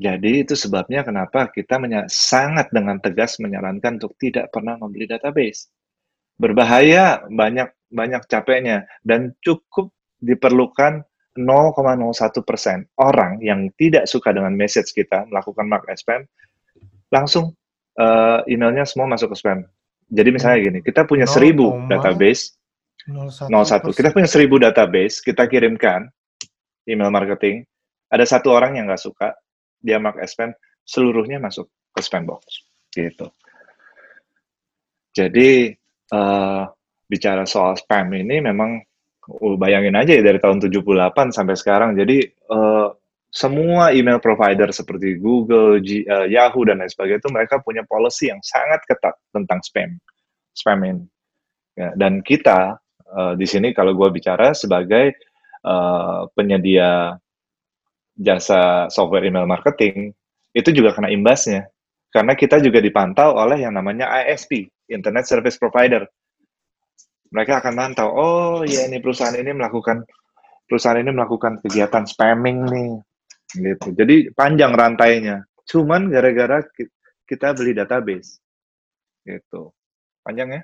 [0.00, 1.76] Jadi itu sebabnya kenapa kita
[2.08, 5.68] sangat dengan tegas menyarankan untuk tidak pernah membeli database.
[6.40, 11.02] Berbahaya, banyak banyak capeknya dan cukup diperlukan
[11.36, 16.24] 0,01 persen orang yang tidak suka dengan message kita melakukan mark as spam
[17.12, 17.56] langsung
[18.00, 19.64] uh, emailnya semua masuk ke spam.
[20.12, 22.56] Jadi misalnya gini, kita punya 1000 database
[23.08, 23.96] 01.
[23.96, 26.08] Kita punya 1000 database, kita kirimkan
[26.84, 27.64] email marketing.
[28.12, 29.32] Ada satu orang yang nggak suka,
[29.80, 30.52] dia mark as spam,
[30.84, 33.32] seluruhnya masuk ke spam box, gitu.
[35.16, 35.72] Jadi
[36.12, 36.64] uh,
[37.08, 38.80] bicara soal spam ini memang
[39.58, 41.94] bayangin aja ya dari tahun 78 sampai sekarang.
[41.94, 42.90] Jadi uh,
[43.32, 48.28] semua email provider seperti Google, G, uh, Yahoo dan lain sebagainya itu mereka punya policy
[48.28, 49.90] yang sangat ketat tentang spam,
[50.52, 51.04] spam ini.
[51.72, 52.76] Ya, dan kita
[53.08, 55.16] uh, di sini kalau gue bicara sebagai
[55.64, 57.16] uh, penyedia
[58.12, 60.12] jasa software email marketing
[60.52, 61.72] itu juga kena imbasnya
[62.12, 66.04] karena kita juga dipantau oleh yang namanya ISP, Internet Service Provider.
[67.32, 70.04] Mereka akan mantau, oh ya ini perusahaan ini melakukan
[70.68, 72.92] perusahaan ini melakukan kegiatan spamming nih,
[73.56, 73.88] gitu.
[73.96, 75.44] Jadi panjang rantainya.
[75.64, 76.60] Cuman gara-gara
[77.24, 78.36] kita beli database,
[79.24, 79.72] gitu.
[80.20, 80.62] Panjang ya?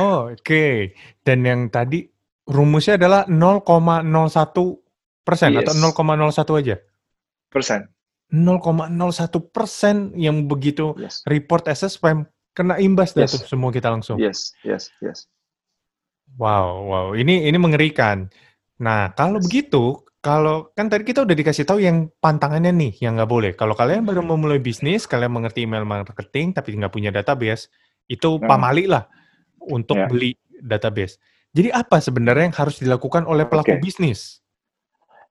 [0.00, 0.40] Oh, oke.
[0.40, 0.94] Okay.
[1.20, 2.06] Dan yang tadi
[2.46, 3.66] rumusnya adalah 0,01
[5.26, 5.66] persen yes.
[5.66, 6.76] atau 0,01 aja?
[7.50, 7.80] Persen.
[8.30, 11.26] 0,01 persen yang begitu yes.
[11.26, 12.22] report as a spam
[12.54, 13.34] kena imbas yes.
[13.34, 14.22] tuh semua kita langsung.
[14.22, 15.26] Yes, yes, yes.
[16.38, 17.06] Wow, wow.
[17.16, 18.30] Ini ini mengerikan.
[18.80, 19.44] Nah, kalau yes.
[19.48, 23.52] begitu, kalau kan tadi kita udah dikasih tahu yang pantangannya nih, yang nggak boleh.
[23.56, 27.72] Kalau kalian baru memulai bisnis, kalian mengerti email marketing tapi nggak punya database,
[28.08, 28.44] itu hmm.
[28.44, 29.08] pamali lah
[29.68, 30.08] untuk yeah.
[30.08, 31.16] beli database.
[31.50, 33.82] Jadi apa sebenarnya yang harus dilakukan oleh pelaku okay.
[33.82, 34.38] bisnis?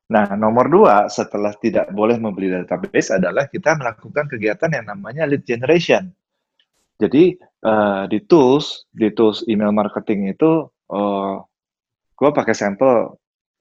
[0.10, 5.46] Nah, nomor dua setelah tidak boleh membeli database adalah kita melakukan kegiatan yang namanya lead
[5.46, 6.10] generation.
[6.98, 11.36] Jadi uh, di tools, di tools email marketing itu, eh,
[12.18, 13.16] gue pakai sampel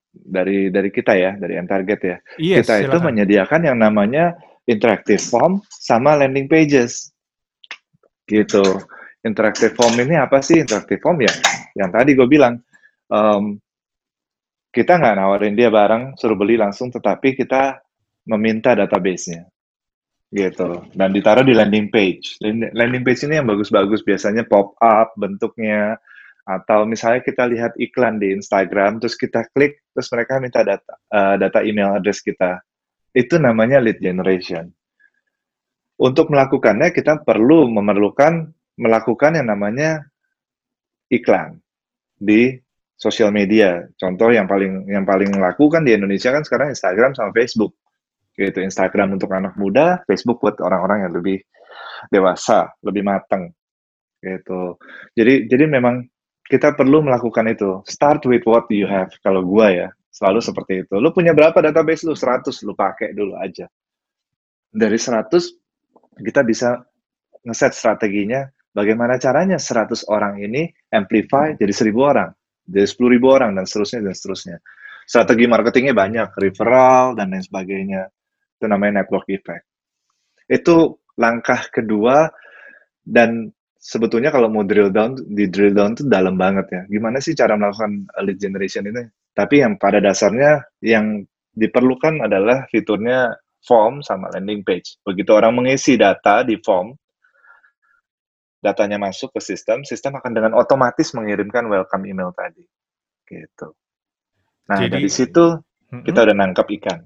[0.08, 2.16] dari dari kita ya, dari target ya.
[2.40, 2.88] Yes, kita silakan.
[2.88, 4.24] itu menyediakan yang namanya
[4.68, 7.12] interactive form sama landing pages,
[8.26, 8.64] gitu.
[9.22, 10.62] Interactive form ini apa sih?
[10.62, 11.32] Interactive form ya,
[11.76, 12.58] yang tadi gue bilang.
[13.08, 13.56] Um,
[14.68, 17.80] kita nggak nawarin dia barang suruh beli langsung, tetapi kita
[18.28, 19.48] meminta database-nya
[20.28, 22.36] gitu dan ditaruh di landing page.
[22.44, 25.96] Landing page ini yang bagus-bagus biasanya pop up bentuknya
[26.48, 31.36] atau misalnya kita lihat iklan di Instagram terus kita klik terus mereka minta data uh,
[31.36, 32.64] data email address kita.
[33.12, 34.72] Itu namanya lead generation.
[36.00, 38.48] Untuk melakukannya kita perlu memerlukan
[38.80, 40.08] melakukan yang namanya
[41.12, 41.60] iklan
[42.16, 42.56] di
[42.96, 43.84] sosial media.
[44.00, 47.76] Contoh yang paling yang paling laku kan di Indonesia kan sekarang Instagram sama Facebook.
[48.38, 51.42] Gitu, Instagram untuk anak muda, Facebook buat orang-orang yang lebih
[52.08, 53.50] dewasa, lebih matang.
[54.22, 54.78] Gitu.
[55.18, 56.06] Jadi jadi memang
[56.48, 57.84] kita perlu melakukan itu.
[57.84, 59.12] Start with what you have.
[59.20, 60.94] Kalau gua ya, selalu seperti itu.
[60.96, 62.16] Lu punya berapa database lu?
[62.16, 63.68] 100 lu pakai dulu aja.
[64.68, 66.80] Dari 100 kita bisa
[67.46, 72.28] ngeset strateginya bagaimana caranya 100 orang ini amplify jadi 1000 orang
[72.68, 74.56] jadi 10 ribu orang dan seterusnya dan seterusnya.
[75.08, 78.12] Strategi marketingnya banyak, referral dan lain sebagainya.
[78.60, 79.64] Itu namanya network effect.
[80.44, 82.28] Itu langkah kedua
[83.00, 86.82] dan sebetulnya kalau mau drill down, di drill down itu dalam banget ya.
[86.90, 89.06] Gimana sih cara melakukan lead generation ini?
[89.32, 91.22] Tapi yang pada dasarnya yang
[91.54, 94.98] diperlukan adalah fiturnya form sama landing page.
[95.06, 96.94] Begitu orang mengisi data di form,
[98.58, 102.62] datanya masuk ke sistem, sistem akan dengan otomatis mengirimkan welcome email tadi.
[103.26, 103.68] Gitu.
[104.68, 105.44] Nah, Jadi, dari situ
[105.88, 107.00] kita udah nangkap ikan.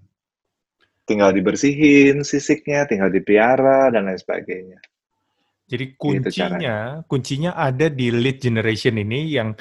[1.02, 4.78] Tinggal dibersihin sisiknya, tinggal dipiara dan lain sebagainya.
[5.72, 9.56] Jadi gitu kuncinya, gitu kuncinya ada di lead generation ini yang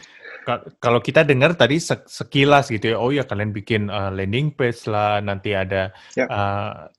[0.82, 5.22] kalau kita dengar tadi sekilas gitu ya, oh ya kalian bikin uh, landing page lah,
[5.24, 6.26] nanti ada ya.
[6.28, 6.90] uh,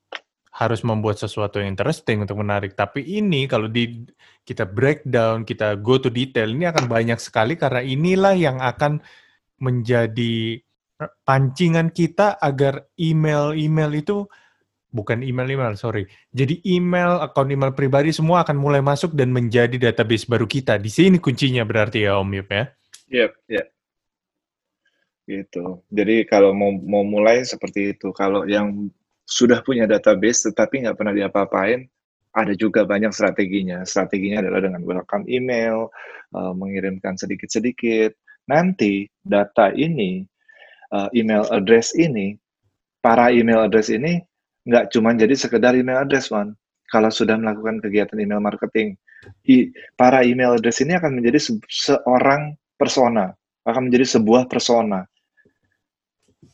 [0.53, 2.79] harus membuat sesuatu yang interesting untuk menarik.
[2.79, 4.07] Tapi ini kalau di
[4.46, 9.03] kita breakdown, kita go to detail, ini akan banyak sekali karena inilah yang akan
[9.59, 10.62] menjadi
[11.27, 14.22] pancingan kita agar email-email itu
[14.93, 16.05] bukan email-email, sorry.
[16.31, 20.77] Jadi email, akun email pribadi semua akan mulai masuk dan menjadi database baru kita.
[20.77, 22.65] Di sini kuncinya berarti ya Om Yup ya?
[23.09, 23.67] Yep, yep.
[25.25, 25.67] Gitu.
[25.89, 28.13] Jadi kalau mau mau mulai seperti itu.
[28.13, 28.93] Kalau yang
[29.25, 31.89] sudah punya database tetapi nggak pernah diapa-apain,
[32.33, 33.85] ada juga banyak strateginya.
[33.89, 35.89] Strateginya adalah dengan welcome email,
[36.37, 38.13] uh, mengirimkan sedikit-sedikit.
[38.49, 40.27] Nanti data ini,
[40.91, 42.35] uh, email address ini,
[42.99, 44.19] para email address ini
[44.66, 46.55] nggak cuma jadi sekedar email address, one.
[46.92, 48.94] Kalau sudah melakukan kegiatan email marketing,
[49.48, 53.33] i, para email address ini akan menjadi se seorang persona,
[53.64, 55.09] akan menjadi sebuah persona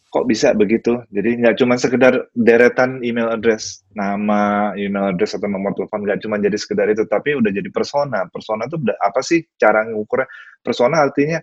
[0.09, 1.05] kok bisa begitu?
[1.13, 6.41] Jadi nggak cuma sekedar deretan email address, nama, email address atau nomor telepon nggak cuma
[6.41, 8.25] jadi sekedar itu, tapi udah jadi persona.
[8.33, 10.29] Persona itu apa sih cara ngukurnya?
[10.65, 11.39] Persona artinya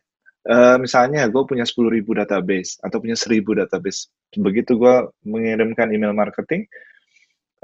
[0.49, 4.09] uh, misalnya gue punya 10.000 database atau punya 1.000 database.
[4.37, 6.69] Begitu gue mengirimkan email marketing,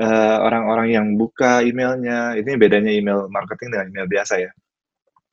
[0.02, 2.36] uh, orang-orang yang buka emailnya.
[2.38, 4.52] Ini bedanya email marketing dengan email biasa ya.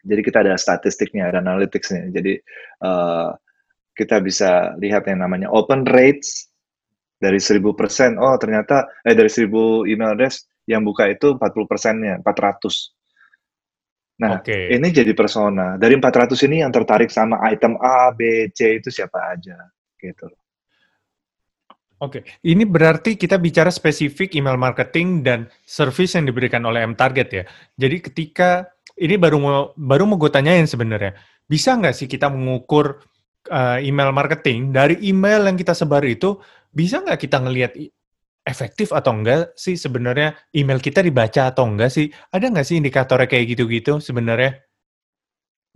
[0.09, 2.09] Jadi kita ada statistiknya, ada analyticsnya.
[2.15, 2.39] Jadi
[2.85, 3.35] uh,
[3.99, 6.49] kita bisa lihat yang namanya open rates
[7.19, 8.15] dari 1000%.
[8.23, 12.98] Oh ternyata eh dari 1000 email address yang buka itu 40 persennya, 400.
[14.18, 14.74] Nah, okay.
[14.74, 15.78] ini jadi persona.
[15.78, 19.54] Dari 400 ini yang tertarik sama item A, B, C itu siapa aja,
[19.94, 20.26] gitu.
[21.98, 22.22] Oke, okay.
[22.46, 27.44] ini berarti kita bicara spesifik email marketing dan service yang diberikan oleh M Target ya.
[27.74, 33.02] Jadi ketika ini baru mau baru mau gue tanyain sebenarnya, bisa nggak sih kita mengukur
[33.50, 36.38] uh, email marketing dari email yang kita sebar itu,
[36.70, 37.74] bisa nggak kita ngelihat
[38.49, 42.09] efektif atau enggak sih sebenarnya email kita dibaca atau enggak sih?
[42.33, 44.57] Ada nggak sih indikatornya kayak gitu-gitu sebenarnya?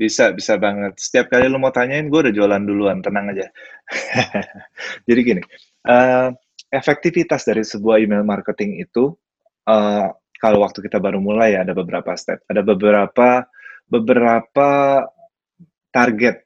[0.01, 0.97] Bisa, bisa banget.
[0.97, 3.47] Setiap kali lo mau tanyain, gue udah jualan duluan, tenang aja.
[5.07, 5.43] Jadi gini,
[5.85, 6.33] uh,
[6.73, 9.13] efektivitas dari sebuah email marketing itu,
[9.69, 10.09] uh,
[10.41, 13.47] kalau waktu kita baru mulai ya ada beberapa step, ada beberapa
[13.87, 14.71] beberapa
[15.93, 16.41] target.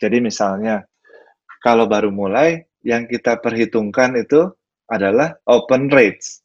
[0.00, 0.86] Jadi misalnya,
[1.60, 4.48] kalau baru mulai, yang kita perhitungkan itu
[4.90, 6.42] adalah open rates.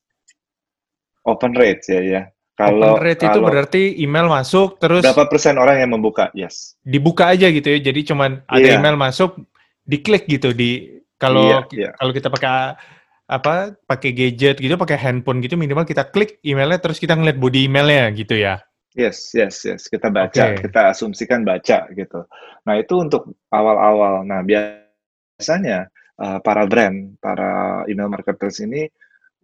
[1.25, 2.21] Open rates ya ya.
[2.55, 6.31] Kalau open rate kalau itu berarti email masuk terus berapa persen orang yang membuka?
[6.31, 6.79] Yes.
[6.85, 7.79] Dibuka aja gitu ya.
[7.81, 8.77] Jadi cuman ada yeah.
[8.79, 9.35] email masuk,
[9.83, 11.93] diklik gitu di kalau yeah, yeah.
[11.99, 12.77] kalau kita pakai
[13.25, 17.65] apa pakai gadget gitu, pakai handphone gitu minimal kita klik emailnya terus kita ngeliat body
[17.65, 18.61] emailnya gitu ya.
[18.95, 19.91] Yes, yes, yes.
[19.91, 20.63] Kita baca, okay.
[20.63, 22.23] kita asumsikan baca gitu.
[22.63, 24.23] Nah itu untuk awal-awal.
[24.23, 28.87] Nah biasanya uh, para brand, para email marketers ini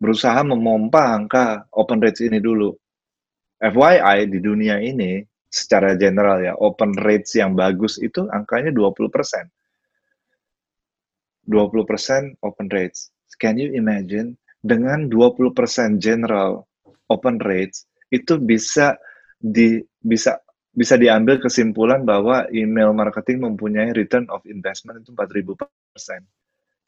[0.02, 2.74] berusaha memompa angka open rates ini dulu.
[3.62, 8.98] FYI di dunia ini secara general ya, open rates yang bagus itu angkanya 20%.
[11.46, 13.14] 20% open rates.
[13.38, 16.66] Can you imagine dengan 20% general
[17.10, 18.96] open rates itu bisa
[19.42, 20.38] di bisa
[20.72, 26.22] bisa diambil kesimpulan bahwa email marketing mempunyai return of investment itu 4000 persen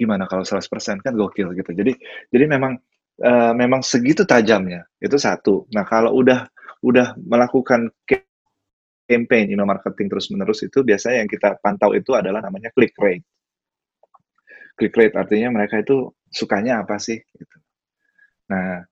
[0.03, 1.71] gimana kalau 100% kan gokil gitu.
[1.71, 1.95] Jadi
[2.27, 2.75] jadi memang
[3.23, 4.83] uh, memang segitu tajamnya.
[4.99, 5.69] Itu satu.
[5.71, 6.43] Nah, kalau udah
[6.83, 7.87] udah melakukan
[9.07, 13.23] campaign email marketing terus-menerus itu biasanya yang kita pantau itu adalah namanya click rate.
[14.75, 17.57] Click rate artinya mereka itu sukanya apa sih gitu.
[18.51, 18.83] Nah,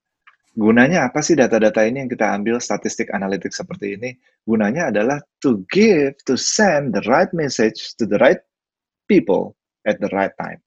[0.56, 4.16] gunanya apa sih data-data ini yang kita ambil statistik analitik seperti ini?
[4.46, 8.40] Gunanya adalah to give, to send the right message to the right
[9.10, 10.62] people at the right time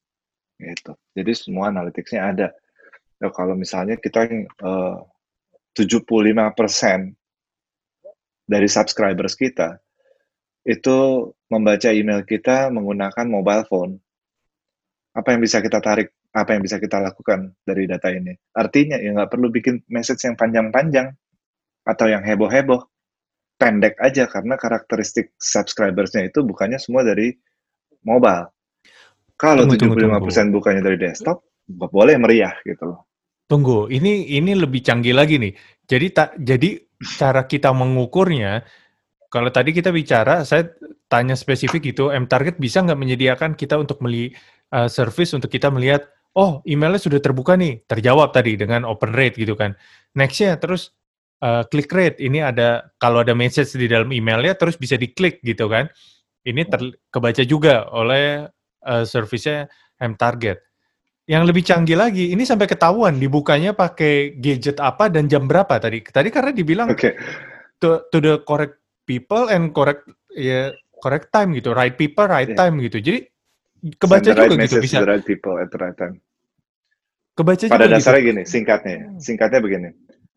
[0.59, 0.95] gitu.
[1.15, 2.47] Jadi semua analyticsnya ada.
[3.19, 4.27] Nah, kalau misalnya kita
[4.63, 4.99] uh,
[5.75, 7.15] 75%
[8.45, 9.79] dari subscribers kita
[10.65, 13.93] itu membaca email kita menggunakan mobile phone.
[15.15, 16.11] Apa yang bisa kita tarik?
[16.35, 18.35] Apa yang bisa kita lakukan dari data ini?
[18.51, 21.15] Artinya ya nggak perlu bikin message yang panjang-panjang
[21.87, 22.81] atau yang heboh-heboh.
[23.55, 27.31] Pendek aja karena karakteristik subscribersnya itu bukannya semua dari
[28.03, 28.51] mobile.
[29.35, 33.03] Kalau tujuh puluh lima persen bukanya dari desktop, boleh meriah gitu loh.
[33.45, 35.53] Tunggu, ini ini lebih canggih lagi nih.
[35.85, 36.81] Jadi tak jadi
[37.19, 38.63] cara kita mengukurnya
[39.29, 40.71] kalau tadi kita bicara, saya
[41.11, 44.31] tanya spesifik itu, M Target bisa nggak menyediakan kita untuk meli
[44.71, 46.07] uh, service untuk kita melihat,
[46.39, 49.75] oh emailnya sudah terbuka nih, terjawab tadi dengan open rate gitu kan.
[50.15, 50.95] Nextnya terus
[51.43, 55.67] uh, click rate, ini ada kalau ada message di dalam emailnya terus bisa diklik gitu
[55.67, 55.91] kan.
[56.47, 58.47] Ini ter, kebaca juga oleh
[58.85, 59.67] uh, service-nya
[59.99, 60.61] M Target.
[61.25, 66.05] Yang lebih canggih lagi, ini sampai ketahuan dibukanya pakai gadget apa dan jam berapa tadi?
[66.05, 67.17] Tadi karena dibilang okay.
[67.81, 68.77] to, to the correct
[69.09, 70.05] people and correct
[70.37, 70.69] ya
[71.01, 72.57] correct time gitu, right people, right yeah.
[72.57, 73.01] time gitu.
[73.01, 73.25] Jadi
[73.97, 75.01] kebaca Send juga right gitu bisa.
[75.01, 76.21] The right people at the right time.
[77.35, 78.29] Kebaca Pada juga dasarnya gitu.
[78.29, 79.89] gini, singkatnya, singkatnya begini.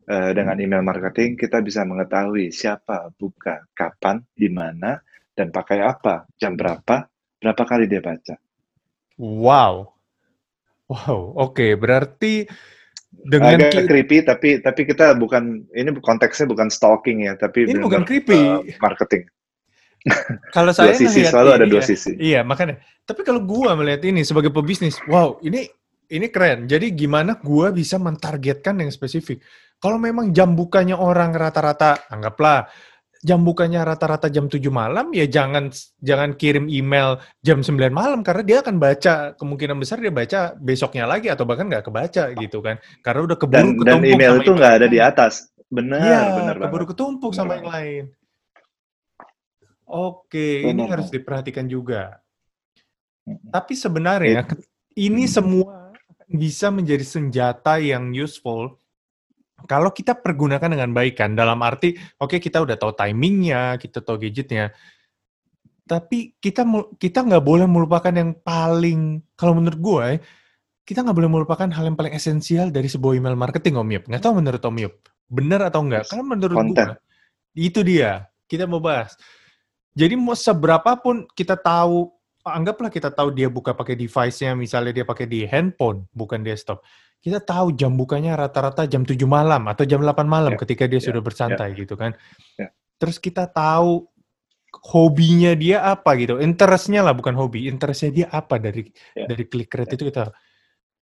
[0.09, 4.97] Uh, dengan email marketing kita bisa mengetahui siapa buka, kapan, di mana,
[5.37, 7.05] dan pakai apa, jam berapa,
[7.39, 8.35] berapa kali dia baca.
[9.19, 9.91] Wow.
[10.89, 11.53] Wow, oke.
[11.53, 11.71] Okay.
[11.77, 12.33] Berarti
[13.09, 18.05] dengan agak creepy tapi tapi kita bukan ini konteksnya bukan stalking ya, tapi ini bukan
[18.05, 18.37] creepy.
[18.37, 19.25] Uh, marketing.
[20.55, 22.11] kalau saya dua sisi selalu ada dua ya, sisi.
[22.15, 22.79] Iya, makanya.
[23.03, 25.67] Tapi kalau gua melihat ini sebagai pebisnis, wow, ini
[26.09, 26.65] ini keren.
[26.65, 29.43] Jadi gimana gua bisa mentargetkan yang spesifik?
[29.79, 32.67] Kalau memang jam bukanya orang rata-rata, anggaplah
[33.19, 35.67] jam bukanya rata-rata jam 7 malam, ya jangan
[35.99, 41.03] jangan kirim email jam 9 malam karena dia akan baca kemungkinan besar dia baca besoknya
[41.03, 42.79] lagi atau bahkan nggak kebaca gitu kan.
[43.03, 45.51] Karena udah keburu dan, ketumpuk dan email itu nggak ada di atas.
[45.69, 46.91] Benar, ya, benar keburu banget.
[46.95, 48.03] ketumpuk sama yang lain.
[49.89, 50.71] Oke, benar.
[50.71, 52.23] ini harus diperhatikan juga.
[53.27, 54.65] Tapi sebenarnya It,
[54.97, 55.93] ini semua
[56.29, 58.77] bisa menjadi senjata yang useful
[59.65, 63.99] kalau kita pergunakan dengan baik kan, dalam arti, oke okay, kita udah tahu timingnya, kita
[63.99, 64.71] tahu gadgetnya,
[65.89, 66.63] tapi kita
[67.01, 70.07] kita nggak boleh melupakan yang paling, kalau menurut gue,
[70.85, 74.03] kita nggak boleh melupakan hal yang paling esensial dari sebuah email marketing, Om Yup.
[74.05, 74.93] Nggak tahu menurut Om Yup,
[75.27, 76.05] benar atau enggak?
[76.07, 76.87] Karena menurut gue,
[77.57, 78.29] itu dia.
[78.49, 79.13] Kita mau bahas.
[79.93, 82.09] Jadi mau seberapa pun kita tahu,
[82.45, 86.85] anggaplah kita tahu dia buka pakai device-nya, misalnya dia pakai di handphone, bukan desktop
[87.19, 90.61] kita tahu jam bukanya rata-rata jam 7 malam atau jam 8 malam yeah.
[90.63, 91.05] ketika dia yeah.
[91.11, 91.79] sudah bersantai yeah.
[91.83, 92.15] gitu kan.
[92.55, 92.71] Yeah.
[92.95, 94.07] Terus kita tahu
[94.69, 99.27] hobinya dia apa gitu, interestnya lah bukan hobi, interestnya dia apa dari yeah.
[99.27, 99.97] dari klik rate yeah.
[99.99, 100.31] itu kita.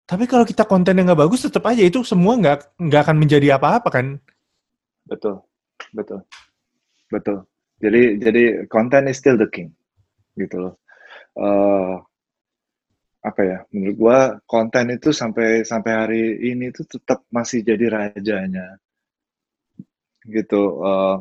[0.07, 3.89] Tapi kalau kita kontennya nggak bagus, tetap aja itu semua nggak nggak akan menjadi apa-apa
[3.91, 4.05] kan?
[5.05, 5.43] Betul,
[5.93, 6.24] betul,
[7.11, 7.43] betul.
[7.78, 9.70] Jadi jadi konten is still the king,
[10.39, 10.74] gitu loh.
[11.38, 12.01] Uh,
[13.22, 18.78] apa ya menurut gua konten itu sampai sampai hari ini tuh tetap masih jadi rajanya
[20.28, 21.18] gitu uh,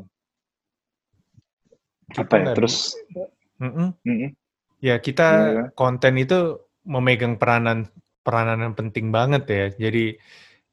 [2.15, 2.95] apa ya terus
[3.59, 3.89] mm -mm.
[4.05, 4.31] Mm -mm.
[4.83, 5.65] ya kita ya.
[5.75, 7.91] konten itu memegang peranan
[8.23, 10.19] peranan yang penting banget ya jadi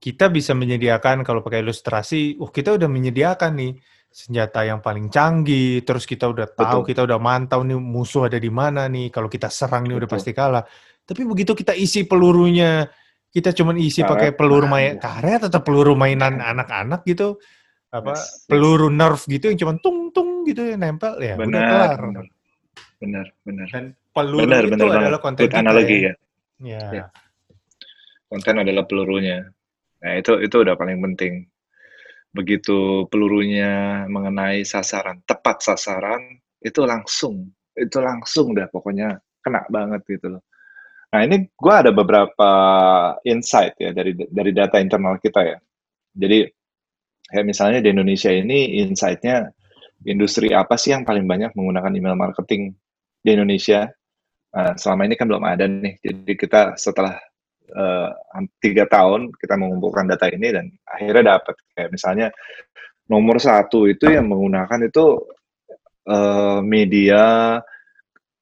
[0.04, 3.74] kita bisa menyediakan kalau pakai ilustrasi uh kita udah menyediakan nih
[4.14, 6.90] senjata yang paling canggih terus kita udah tahu Betul.
[6.94, 10.02] kita udah mantau nih musuh ada di mana nih kalau kita serang nih Betul.
[10.06, 10.64] udah pasti kalah
[11.04, 12.88] tapi begitu kita isi pelurunya,
[13.30, 17.38] kita cuma isi pakai peluru main karet atau peluru mainan anak-anak gitu,
[17.93, 18.97] apa yes, peluru yes.
[18.97, 21.97] nerf gitu yang cuma tung tung gitu yang nempel ya benar, udah kelar.
[22.01, 22.26] Benar,
[22.97, 23.28] benar.
[23.45, 23.68] benar.
[23.70, 26.14] Dan peluru benar, itu benar adalah konten kita, analogi ya.
[26.64, 26.84] Ya.
[26.89, 27.06] ya.
[28.26, 29.45] Konten adalah pelurunya.
[30.01, 31.45] Nah itu itu udah paling penting.
[32.34, 37.45] Begitu pelurunya mengenai sasaran, tepat sasaran, itu langsung,
[37.78, 40.41] itu langsung dah pokoknya kena banget gitu loh.
[41.14, 42.51] Nah ini gue ada beberapa
[43.22, 45.57] insight ya dari dari data internal kita ya.
[46.18, 46.49] Jadi
[47.30, 49.53] kayak misalnya di Indonesia ini insight-nya
[50.09, 52.74] industri apa sih yang paling banyak menggunakan email marketing
[53.22, 53.86] di Indonesia?
[54.53, 56.01] Nah, selama ini kan belum ada nih.
[56.01, 57.14] Jadi kita setelah
[57.78, 58.09] uh,
[58.57, 62.28] tiga tahun kita mengumpulkan data ini dan akhirnya dapat kayak misalnya
[63.05, 65.22] nomor satu itu yang menggunakan itu
[66.09, 67.57] uh, media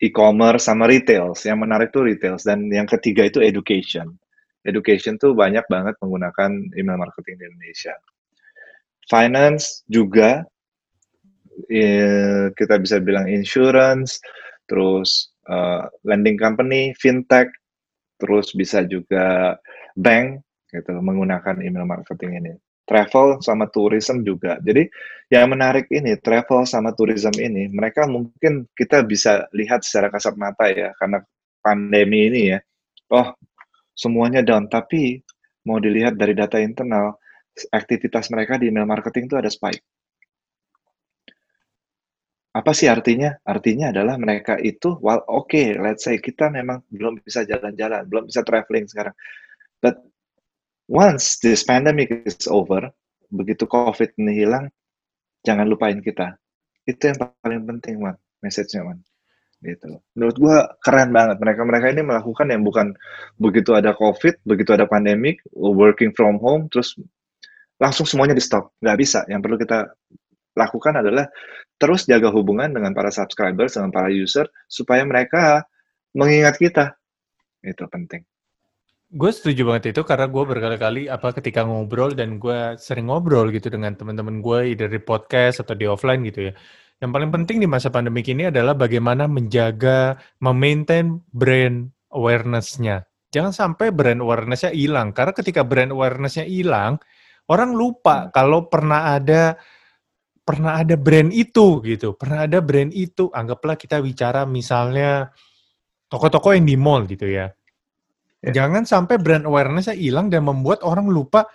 [0.02, 1.38] e-commerce sama retail.
[1.38, 4.18] Yang menarik tuh retail dan yang ketiga itu education.
[4.66, 7.94] Education tuh banyak banget menggunakan email marketing di Indonesia.
[9.10, 10.46] Finance juga
[11.70, 14.22] eh, kita bisa bilang insurance,
[14.70, 17.50] terus uh, lending company, fintech,
[18.22, 19.58] terus bisa juga
[19.98, 22.54] bank gitu menggunakan email marketing ini
[22.92, 24.60] travel sama tourism juga.
[24.60, 24.84] Jadi
[25.32, 30.68] yang menarik ini travel sama tourism ini mereka mungkin kita bisa lihat secara kasat mata
[30.68, 31.24] ya karena
[31.64, 32.60] pandemi ini ya.
[33.16, 33.32] Oh,
[33.96, 35.24] semuanya down tapi
[35.64, 37.16] mau dilihat dari data internal
[37.72, 39.80] aktivitas mereka di email marketing itu ada spike.
[42.52, 43.32] Apa sih artinya?
[43.48, 48.28] Artinya adalah mereka itu, well, oke, okay, let's say kita memang belum bisa jalan-jalan, belum
[48.28, 49.16] bisa traveling sekarang.
[49.80, 50.11] But
[50.92, 52.92] once this pandemic is over,
[53.32, 54.68] begitu COVID ini hilang,
[55.48, 56.36] jangan lupain kita.
[56.84, 58.20] Itu yang paling penting, man.
[58.44, 59.00] Message-nya, man.
[59.64, 59.88] Gitu.
[60.20, 61.40] Menurut gua keren banget.
[61.40, 62.92] Mereka-mereka ini melakukan yang bukan
[63.40, 66.98] begitu ada COVID, begitu ada pandemic, working from home, terus
[67.80, 68.76] langsung semuanya di stop.
[68.84, 69.20] Nggak bisa.
[69.32, 69.80] Yang perlu kita
[70.58, 71.30] lakukan adalah
[71.80, 75.64] terus jaga hubungan dengan para subscribers, dengan para user, supaya mereka
[76.18, 76.98] mengingat kita.
[77.62, 78.26] Itu penting.
[79.12, 83.68] Gue setuju banget itu karena gue berkali-kali apa ketika ngobrol dan gue sering ngobrol gitu
[83.68, 86.54] dengan teman-teman gue dari podcast atau di offline gitu ya.
[87.04, 93.04] Yang paling penting di masa pandemi ini adalah bagaimana menjaga, memaintain brand awareness-nya.
[93.36, 96.96] Jangan sampai brand awareness-nya hilang karena ketika brand awareness-nya hilang,
[97.52, 98.32] orang lupa hmm.
[98.32, 99.60] kalau pernah ada
[100.48, 103.28] pernah ada brand itu gitu, pernah ada brand itu.
[103.28, 105.36] Anggaplah kita bicara misalnya
[106.08, 107.52] toko-toko yang di mall gitu ya
[108.42, 108.66] Ya.
[108.66, 111.46] Jangan sampai brand awareness-nya hilang dan membuat orang lupa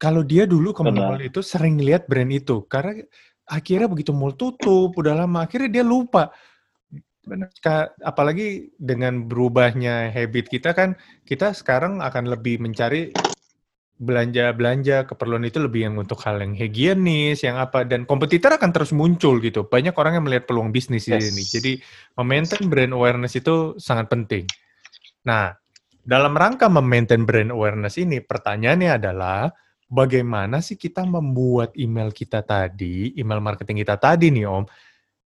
[0.00, 2.64] kalau dia dulu ke mall itu sering lihat brand itu.
[2.70, 3.02] Karena
[3.44, 6.30] akhirnya begitu mall tutup, udah lama, akhirnya dia lupa.
[7.28, 7.52] Benar.
[8.00, 10.96] Apalagi dengan berubahnya habit kita kan,
[11.28, 13.12] kita sekarang akan lebih mencari
[13.98, 18.94] belanja-belanja keperluan itu lebih yang untuk hal yang higienis, yang apa dan kompetitor akan terus
[18.94, 19.66] muncul gitu.
[19.66, 21.34] Banyak orang yang melihat peluang bisnis yes.
[21.34, 21.42] ini.
[21.42, 21.72] Jadi
[22.14, 24.46] memaintain brand awareness itu sangat penting.
[25.26, 25.57] Nah,
[26.08, 29.52] dalam rangka memaintain brand awareness ini, pertanyaannya adalah
[29.92, 34.64] bagaimana sih kita membuat email kita tadi, email marketing kita tadi nih Om,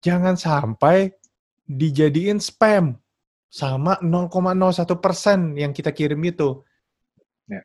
[0.01, 1.13] jangan sampai
[1.69, 2.97] dijadiin spam
[3.53, 6.65] sama 0,01 persen yang kita kirim itu.
[7.45, 7.61] Ya.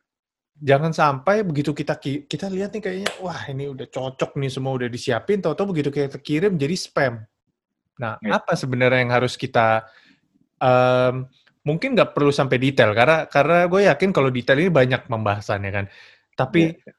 [0.60, 4.90] jangan sampai begitu kita kita lihat nih kayaknya wah ini udah cocok nih semua udah
[4.90, 7.24] disiapin tahu-tahu begitu kita kirim jadi spam.
[7.96, 8.36] Nah, ya.
[8.36, 9.88] apa sebenarnya yang harus kita
[10.60, 11.24] um,
[11.66, 15.86] mungkin nggak perlu sampai detail karena karena gue yakin kalau detail ini banyak pembahasannya kan.
[16.38, 16.92] Tapi ya.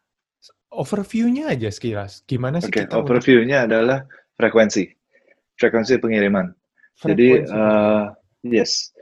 [0.75, 4.03] overview-nya aja sekilas gimana sih okay, kita overview-nya adalah
[4.35, 4.87] frekuensi.
[5.55, 6.47] Frekuensi pengiriman.
[6.95, 7.07] Frekuensi.
[7.07, 8.05] Jadi uh,
[8.47, 8.95] yes.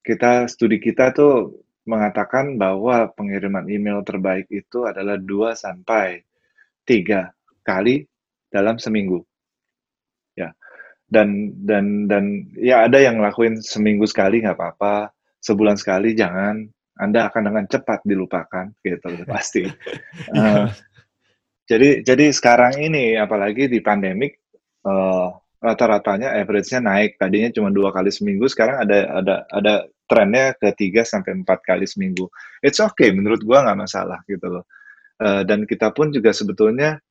[0.00, 1.52] Kita studi kita tuh
[1.88, 6.20] mengatakan bahwa pengiriman email terbaik itu adalah 2 sampai
[6.84, 8.04] 3 kali
[8.52, 9.24] dalam seminggu.
[11.08, 15.08] Dan dan dan ya ada yang ngelakuin seminggu sekali nggak apa-apa,
[15.40, 16.68] sebulan sekali jangan.
[16.98, 19.64] Anda akan dengan cepat dilupakan gitu pasti.
[20.34, 20.68] uh,
[21.64, 24.36] jadi jadi sekarang ini apalagi di pandemik
[24.84, 27.18] uh, rata-ratanya average-nya naik.
[27.18, 29.74] Tadinya cuma dua kali seminggu, sekarang ada ada ada
[30.08, 32.32] trennya ke 3 sampai empat kali seminggu.
[32.64, 34.64] It's okay, menurut gua nggak masalah gitu loh.
[35.18, 37.02] Uh, dan kita pun juga sebetulnya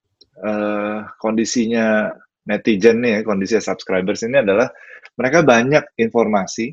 [0.42, 2.16] uh, kondisinya
[2.48, 4.72] netizen nih, ya, kondisi subscribers ini adalah
[5.20, 6.72] mereka banyak informasi,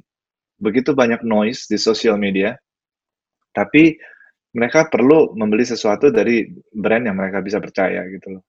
[0.56, 2.54] begitu banyak noise di sosial media,
[3.50, 3.98] tapi
[4.54, 8.44] mereka perlu membeli sesuatu dari brand yang mereka bisa percaya gitu loh.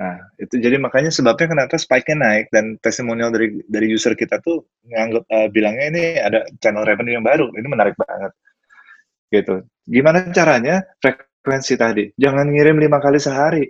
[0.00, 4.64] Nah, itu jadi makanya sebabnya kenapa spike-nya naik dan testimonial dari dari user kita tuh
[4.88, 7.52] nganggap uh, bilangnya ini ada channel revenue yang baru.
[7.52, 8.32] Ini menarik banget.
[9.28, 9.60] Gitu.
[9.84, 10.80] Gimana caranya?
[11.04, 12.04] Frekuensi tadi.
[12.16, 13.64] Jangan ngirim lima kali sehari.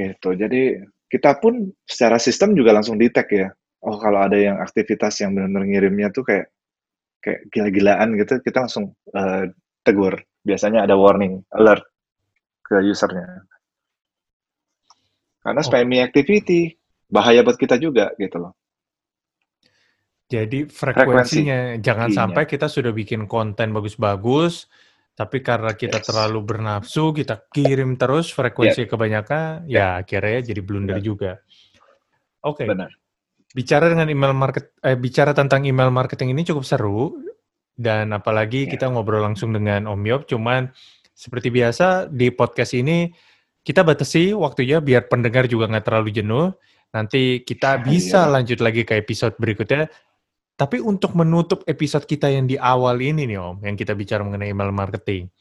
[0.00, 0.32] Gitu.
[0.32, 0.80] Jadi
[1.12, 3.52] kita pun secara sistem juga langsung detect ya.
[3.84, 6.48] Oh, kalau ada yang aktivitas yang benar-benar ngirimnya tuh kayak
[7.20, 9.44] kayak gila-gilaan gitu, kita langsung uh,
[9.84, 10.16] tegur.
[10.40, 11.84] Biasanya ada warning, alert
[12.64, 13.44] ke usernya
[15.40, 15.66] karena oh.
[15.66, 16.76] spammy activity
[17.10, 18.52] bahaya buat kita juga gitu loh.
[20.30, 21.82] Jadi frekuensinya Frekuensi.
[21.82, 24.70] jangan sampai kita sudah bikin konten bagus-bagus,
[25.14, 26.06] tapi karena kita yes.
[26.08, 28.90] terlalu bernafsu, kita kirim terus frekuensi yeah.
[28.90, 29.88] kebanyakan, yeah.
[29.98, 31.04] ya akhirnya jadi blunder yeah.
[31.04, 31.32] juga.
[32.40, 32.64] Oke.
[32.64, 32.88] Okay.
[33.50, 37.18] Bicara dengan email market, eh, bicara tentang email marketing ini cukup seru
[37.76, 38.70] dan apalagi yeah.
[38.72, 40.22] kita ngobrol langsung dengan Om Yop.
[40.30, 40.70] Cuman
[41.12, 43.12] seperti biasa di podcast ini
[43.60, 46.48] kita batasi waktunya biar pendengar juga nggak terlalu jenuh.
[46.96, 48.32] Nanti kita bisa iya.
[48.40, 49.90] lanjut lagi ke episode berikutnya.
[50.60, 54.52] Tapi untuk menutup episode kita yang di awal ini nih Om, yang kita bicara mengenai
[54.52, 55.32] email marketing.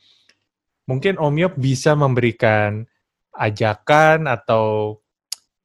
[0.87, 2.87] Mungkin Om Yop bisa memberikan
[3.35, 4.95] ajakan atau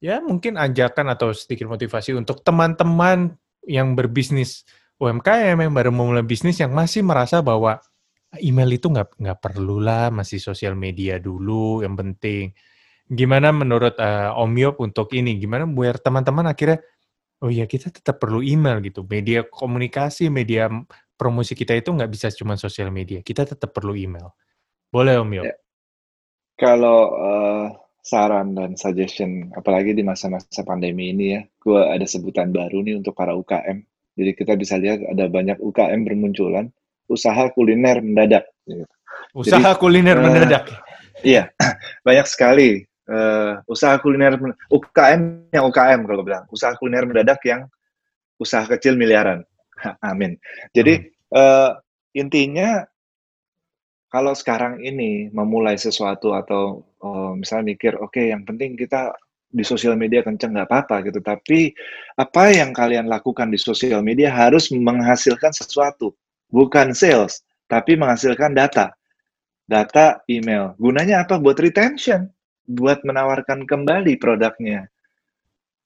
[0.02, 4.66] ya mungkin ajakan atau sedikit motivasi untuk teman-teman yang berbisnis
[4.98, 7.78] UMKM yang baru memulai bisnis yang masih merasa bahwa
[8.42, 12.50] email itu nggak nggak perlu lah masih sosial media dulu yang penting
[13.06, 16.82] gimana menurut uh, Om Yop untuk ini gimana biar teman-teman akhirnya
[17.44, 20.72] oh ya kita tetap perlu email gitu media komunikasi media
[21.14, 24.32] promosi kita itu nggak bisa cuma sosial media kita tetap perlu email
[24.88, 25.54] boleh Om Yop ya.
[26.56, 27.66] kalau uh,
[28.00, 33.12] saran dan suggestion apalagi di masa-masa pandemi ini ya gue ada sebutan baru nih untuk
[33.12, 33.84] para UKM
[34.16, 36.72] jadi kita bisa lihat ada banyak UKM bermunculan
[37.10, 38.48] usaha kuliner mendadak.
[38.64, 38.84] Gitu.
[39.34, 40.64] Usaha Jadi, kuliner uh, mendadak.
[41.22, 41.50] Iya,
[42.06, 44.36] banyak sekali uh, usaha kuliner
[44.72, 47.68] UKM yang UKM kalau bilang usaha kuliner mendadak yang
[48.40, 49.44] usaha kecil miliaran.
[50.10, 50.38] Amin.
[50.72, 51.34] Jadi hmm.
[51.34, 51.70] uh,
[52.16, 52.84] intinya
[54.14, 59.10] kalau sekarang ini memulai sesuatu atau uh, misalnya mikir, oke, okay, yang penting kita
[59.50, 61.18] di sosial media kenceng nggak apa-apa gitu.
[61.18, 61.74] Tapi
[62.14, 66.14] apa yang kalian lakukan di sosial media harus menghasilkan sesuatu
[66.46, 68.94] bukan sales, tapi menghasilkan data.
[69.66, 70.78] Data email.
[70.78, 71.40] Gunanya apa?
[71.40, 72.30] Buat retention,
[72.64, 74.88] buat menawarkan kembali produknya.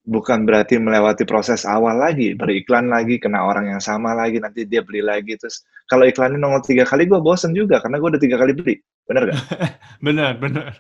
[0.09, 4.81] Bukan berarti melewati proses awal lagi, beriklan lagi, kena orang yang sama lagi, nanti dia
[4.81, 5.37] beli lagi.
[5.37, 8.81] Terus kalau iklannya nongol tiga kali, gue bosen juga, karena gue udah tiga kali beli.
[9.05, 9.39] Bener gak?
[10.07, 10.73] bener, bener.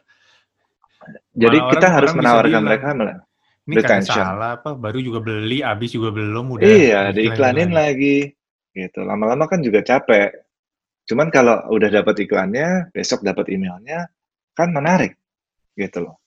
[1.36, 2.88] Jadi Malah kita orang, harus orang menawarkan mereka
[3.68, 6.64] ini kan salah apa, baru juga beli, habis juga belum, udah.
[6.64, 8.32] Iya, diiklanin lagi
[8.72, 9.04] gitu.
[9.04, 10.32] Lama-lama kan juga capek.
[11.04, 14.08] Cuman kalau udah dapat iklannya, besok dapat emailnya,
[14.56, 15.20] kan menarik
[15.78, 16.18] gitu loh.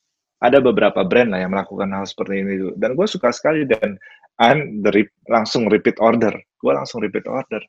[0.41, 2.73] Ada beberapa brand lah yang melakukan hal seperti ini dulu.
[2.79, 3.99] Dan gue suka sekali dan
[4.41, 6.33] I'm the re- langsung repeat order.
[6.57, 7.61] Gue langsung repeat order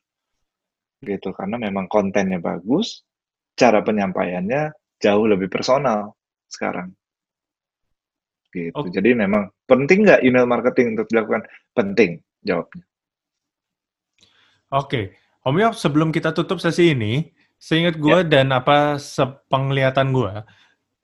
[1.02, 3.02] gitu karena memang kontennya bagus,
[3.58, 4.70] cara penyampaiannya
[5.02, 6.14] jauh lebih personal
[6.46, 6.94] sekarang.
[8.54, 8.70] Gitu.
[8.70, 8.92] Okay.
[8.94, 11.42] Jadi memang penting nggak email marketing untuk dilakukan?
[11.74, 12.84] Penting jawabnya.
[14.72, 17.28] Oke, Om Yop, sebelum kita tutup sesi ini,
[17.60, 18.24] seingat gue ya.
[18.24, 20.32] dan apa sepenglihatan gue,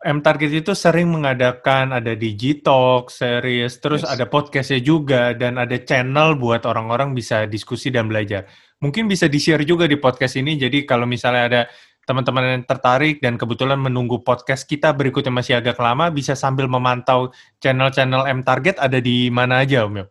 [0.07, 4.15] M Target itu sering mengadakan ada digitalk, series, terus yes.
[4.15, 8.47] ada podcastnya juga, dan ada channel buat orang-orang bisa diskusi dan belajar.
[8.79, 11.61] Mungkin bisa di-share juga di podcast ini, jadi kalau misalnya ada
[12.07, 17.35] teman-teman yang tertarik dan kebetulan menunggu podcast kita berikutnya masih agak lama, bisa sambil memantau
[17.59, 20.09] channel-channel M Target ada di mana aja, Om Yop?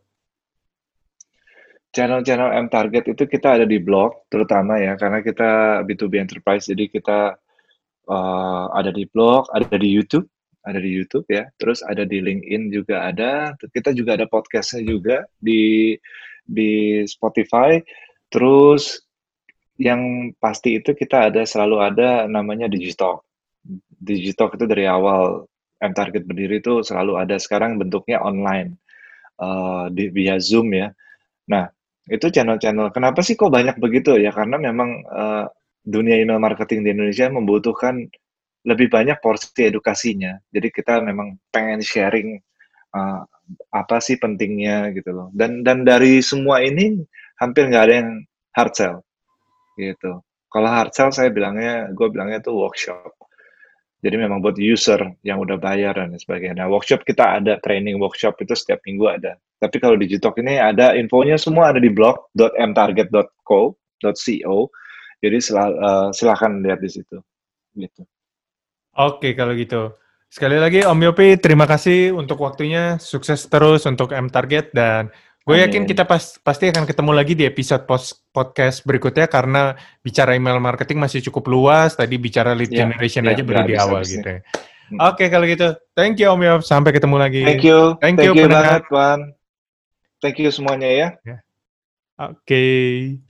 [1.95, 6.91] Channel-channel M Target itu kita ada di blog, terutama ya, karena kita B2B enterprise, jadi
[6.91, 7.39] kita
[8.07, 10.27] uh, ada di blog, ada di YouTube,
[10.67, 15.23] ada di YouTube ya, terus ada di LinkedIn juga ada, kita juga ada podcastnya juga
[15.39, 15.95] di
[16.47, 17.79] di Spotify,
[18.31, 19.03] terus
[19.77, 23.21] yang pasti itu kita ada selalu ada namanya Digitalk.
[24.01, 25.45] Digitalk itu dari awal
[25.77, 27.37] M Target berdiri itu selalu ada.
[27.37, 28.73] Sekarang bentuknya online
[29.37, 30.89] uh, di via Zoom ya.
[31.53, 31.69] Nah
[32.09, 32.89] itu channel-channel.
[32.89, 34.33] Kenapa sih kok banyak begitu ya?
[34.33, 35.45] Karena memang uh,
[35.87, 38.03] dunia email marketing di Indonesia membutuhkan
[38.67, 40.35] lebih banyak porsi edukasinya.
[40.51, 42.35] Jadi kita memang pengen sharing
[42.91, 43.23] uh,
[43.71, 45.31] apa sih pentingnya gitu loh.
[45.31, 46.99] Dan dan dari semua ini
[47.39, 48.11] hampir nggak ada yang
[48.51, 48.99] hard sell
[49.79, 50.19] gitu.
[50.51, 53.15] Kalau hard sell saya bilangnya, gue bilangnya itu workshop.
[53.97, 56.61] Jadi memang buat user yang udah bayar dan sebagainya.
[56.63, 59.33] Nah, workshop kita ada training workshop itu setiap minggu ada.
[59.57, 64.51] Tapi kalau Digitalk ini ada infonya semua ada di blog.mtarget.co.co.
[65.17, 67.17] Jadi silah, uh, silakan lihat di situ.
[67.73, 68.01] Gitu.
[68.97, 69.93] Oke kalau gitu.
[70.27, 72.99] Sekali lagi Om Yopi, terima kasih untuk waktunya.
[72.99, 75.13] Sukses terus untuk M Target dan
[75.47, 80.35] Gue yakin kita pas, pasti akan ketemu lagi di episode post, podcast berikutnya karena bicara
[80.35, 81.95] email marketing masih cukup luas.
[81.95, 84.27] Tadi bicara lead yeah, generation yeah, aja baru di awal gitu.
[84.27, 84.43] Ya.
[84.91, 84.99] Hmm.
[85.07, 86.61] Oke okay, kalau gitu, thank you Om Yop.
[86.67, 87.47] Sampai ketemu lagi.
[87.47, 87.95] Thank you.
[88.03, 89.19] Thank, thank you, you banget, Tuan.
[90.19, 91.07] Thank you semuanya ya.
[91.23, 91.39] Yeah.
[92.19, 92.43] Oke.
[92.43, 93.26] Okay.